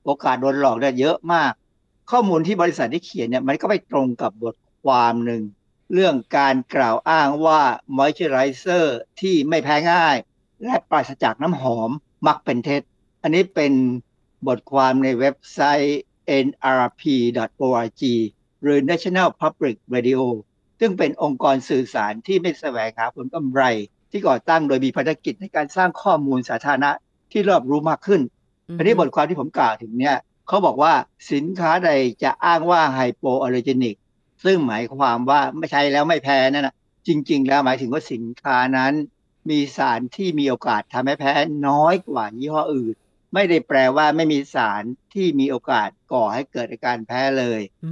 [0.05, 1.51] โอกาสโดนหลอกเนี่ยเยอะมาก
[2.11, 5.41] ข้อมูลที่บริษัทที่เขียนเนี่ยมันก็ไปตรงกับบทความหนึ่ง
[5.93, 7.61] เรื่องการกล่าวอ้างว่า
[7.97, 10.15] มอยเจอไรเซอร์ที่ไม่แพ้ง่าย
[10.63, 11.89] และปราศจากน้ำหอม
[12.27, 12.81] มักเป็นเท็จ
[13.21, 13.73] อันนี้เป็น
[14.47, 16.01] บทความในเว็บไซต์
[16.45, 18.03] npr.org
[18.63, 20.21] หรือ National Public Radio
[20.79, 23.63] ซึ่งเป็นองค์กรสื่อสารที่ไม่แสวงหาผลกำไร
[24.11, 26.91] ที่ก่อตั้งโดยมีภารกิจในการสร้างข้อมูลสาธารณะ
[27.31, 28.21] ที่รอบรู้มากขึ้น
[28.77, 30.17] อันนี้บทความที่ผมกล่าวถึงเนี่ย
[30.47, 30.93] เขาบอกว่า
[31.31, 31.91] สินค้าใด
[32.23, 33.95] จะอ้างว่า hypoallergenic
[34.45, 36.75] ซึ่งหมายความว่าไม่ใช้แล้วไม่แพ้นั่นนะ
[37.07, 38.93] จริง ๆ แล้วหมายถึงว่าสินค้านั้น
[39.49, 41.33] มีสารที่มีโอกาสทำให้แพ้
[41.67, 42.95] น้อยกว่ายี่ห้ออื่น
[43.33, 47.91] ไม่ได้แปลว่าไม่มีสารที่มีโอกาสก่อให้เกิดอาการแพ้เลยอื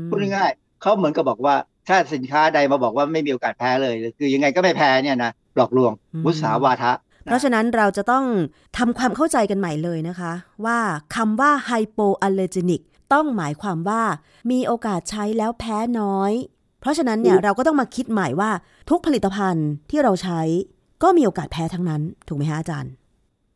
[0.00, 1.54] มพูดง่ายๆเขาเหมือนกับบอกว่า
[1.88, 5.92] ถ้าสินค้าใดมาบอกว่าไม่มีโอกาสแพ้เลย คือยังไงก็ไม่แพ้เนี่ยนะหลอกลวง
[6.24, 6.92] มุสาวาทะ
[7.24, 8.24] เพราะฉะนั้นเราจะต้อง
[8.78, 10.32] ทำความเข้าใจกันใหม่เลยนะคะ
[10.64, 10.78] ว่า
[11.14, 14.02] คำว่า hypoallergenic ต้องหมายความว่า
[14.50, 16.32] มีโอกาสใช้แล้วแพ้น้อย
[16.80, 18.50] เพราะฉะนั้นเนี่ยเราก็ต้องมาคิดใหม่ว่า
[18.90, 20.40] ทุกผลิตภัณฑ์ที่เราใช้
[21.02, 22.92] ก็มีโอกาสแพ้ทั้งนั้น ถูกไหมฮะอาจารย์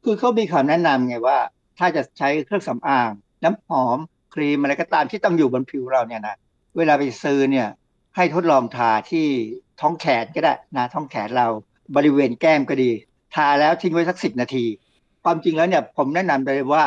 [0.05, 1.39] คือเขามีคำแนะนำไงว่า
[1.79, 3.11] ถ้าจะใช้เครื่องสำอาง
[3.45, 3.99] น้ำหอม
[4.35, 6.37] ครีมอะไรก็ตามที่ต้องอยู่บนผิวเราเนี่ยนะ
[6.77, 7.69] เวลาไปซื้อเนี่ย
[8.17, 9.27] ให้ทดลองทาที่
[9.81, 11.49] ท้องแขนก็ได้นะท้องแขนเรา
[11.97, 12.91] บริเวณแก้มก็ดี
[13.35, 14.65] ทาแล้วทิ้งไว้สักสิบนาที
[15.25, 16.85] ความจริงแล้วเนี่ยผมแนะนำเลยว่า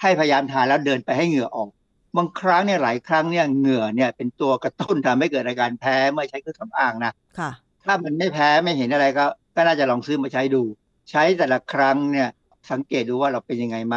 [0.00, 1.68] ให้พยายามทาแล้วเดินไปให้เหงื่อออก
[2.16, 7.50] บางครั้งเนี่ยหลายครั้งเนี่ยเหงื่อเนี่ยเป็นตัวกระตุ้นทำให้เกิดอาการแพ้เมื่อใช้เครื่องสำอางนะค่ะ
[7.84, 9.24] ถ้ามันไม่แพ้ไม่เห็นอะไรก็
[9.56, 10.62] ก็น่าจะลองซื้อมาใช้ดู
[11.10, 12.28] ใช้แต่ละครั้งเนี่ย
[12.70, 13.96] สังเกตดูว่าเราเป็นยังไงไหม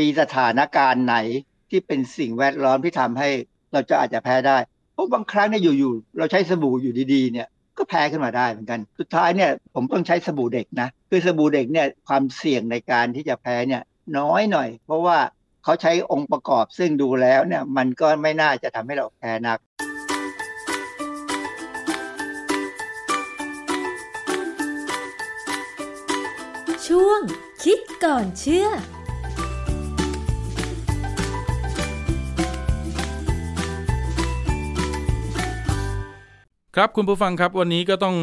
[0.00, 1.16] มีสถานการณ์ไหน
[1.70, 3.28] ที่เป็นสิ่งแวดล้อมที่ทำให้
[3.72, 4.58] เราจะอาจจะแพ้ได้
[4.92, 13.82] เพราะบางครั้งเนี่ยอยู่ๆเราใช้สบู่อยู่ดีๆเนี่ยก็แพ้ขึ้นมาได้เหมือนกัน สุดท้ายเนี่ยผมต้องใช้สบู่เด็กนะ คือสบู่เด็กเนี่ยความเสี่ยงในการที่จะแพ้เนี่ย
[14.18, 15.18] น้อยหน่อย เพราะว่า
[15.64, 19.58] เขาใช้องค์ประกอบซึ่งดูแล้วเนี่ยมันก็ไม่น่าจะทำให้เราแพ้นัก
[26.86, 27.22] ช่วง
[27.64, 28.68] คิดก่อนเชื่อ
[36.76, 38.16] ครับคุณผู้ฟังครับวันนี้ก็ต้อง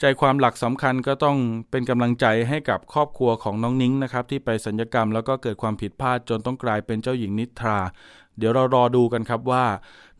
[0.00, 1.36] ใจความหลักสำคัญก็ต้อง
[1.70, 7.78] เป็นกำลังใจให้กับครอบครัวของน้องนิ้งนะครับ ที่ไปสัญญกรรมแล้วก็เกิดความผิดพลาดจนต้องกลายเป็นเจ้าหญิงนิทรา
[8.38, 9.64] เดี๋ยวเรารอดูกันครับว่า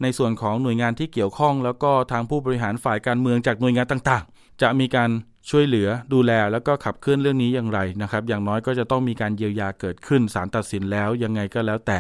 [0.03, 5.11] ในส่วนของหน่วยงานที่เกี่ยวข้อง แล้วก็ทางผู้บริหารฝ่ายการเมืองจากหน่วยงานต่างๆ จะมีการ
[5.51, 11.99] ช่วยเหลือดูแลแล้วก็ขับเคลื่อนเรื่องนี้อย่างไรนะครับ อย่างน้อยก็จะต้องมีการเยียวยาเกิดขึ้นศาลตัดสินแล้วยังไงก็แล้วแต่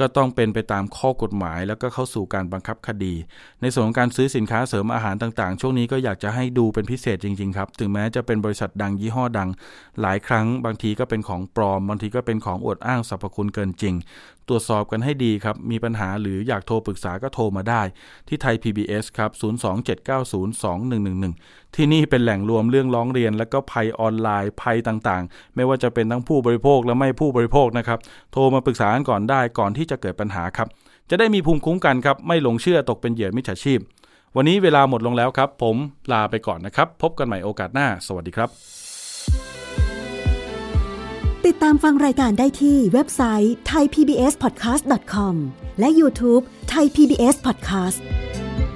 [0.00, 3.14] ก็ต้องเป็นไปตามข้อกฎหมาย แล้วก็เข้าสู่การบังคับคดี
[3.62, 9.48] ในส่วนของการซื้อสินค้าเสริมอาหารต่างๆ ช่วงนี้ก็อยากจะให้ดูเป็นพิเศษจริงๆครับ ถึงแม้จะเป็นบริษัทดังยี่ห้อดัง
[10.00, 13.94] หลายครั้งบางทีก็เป็นของปลอม บางทีก็เป็นของอวดอ้างสรรพคุณเกินจริง
[14.48, 17.82] ตรวจสอบกันให้ดีครับ มีปัญหาหรืออยากโทรปรึกษาก็โทรมาได้
[18.28, 21.34] ที่ไทย PBS ครับ027902111
[21.76, 27.98] ที่นี่เป็นแหล่งรวมเรื่องร้องเรียน และก็ภัยออนไลน์ภัยต่างๆ ไม่ว่าจะเป็นทั้งผู้บริโภคและไม่ผู้บริโภคนะครับ
[28.32, 30.68] โทรมาปรึกษากันก่อนได้ก่อนที่จะเกิดปัญหาครับ
[31.10, 33.80] จะได้มีภูมิคุ้มกันครับ ไม่หลงเชื่อตกเป็นเหยื่อมิจฉาชีพ
[34.36, 35.76] วันนี้เวลาหมดลงแล้วครับ ผม
[36.12, 38.48] ลาไปก่อนนะครับ พบกันใหม่โอกาสหน้า สวัสดีครับ
[41.46, 45.34] ติดตามฟังรายการได้ที่เว็บไซต์ thaipbspodcast.com
[45.80, 47.98] และ YouTube Thai PBS Podcast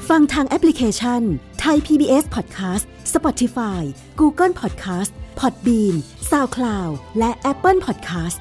[0.09, 1.23] ฟังทางแอปพลิเคชัน
[1.65, 2.85] Thai PBS Podcast
[3.15, 3.83] Spotify
[4.21, 5.95] Google Podcast Podbean
[6.31, 8.41] SoundCloud และ Apple Podcast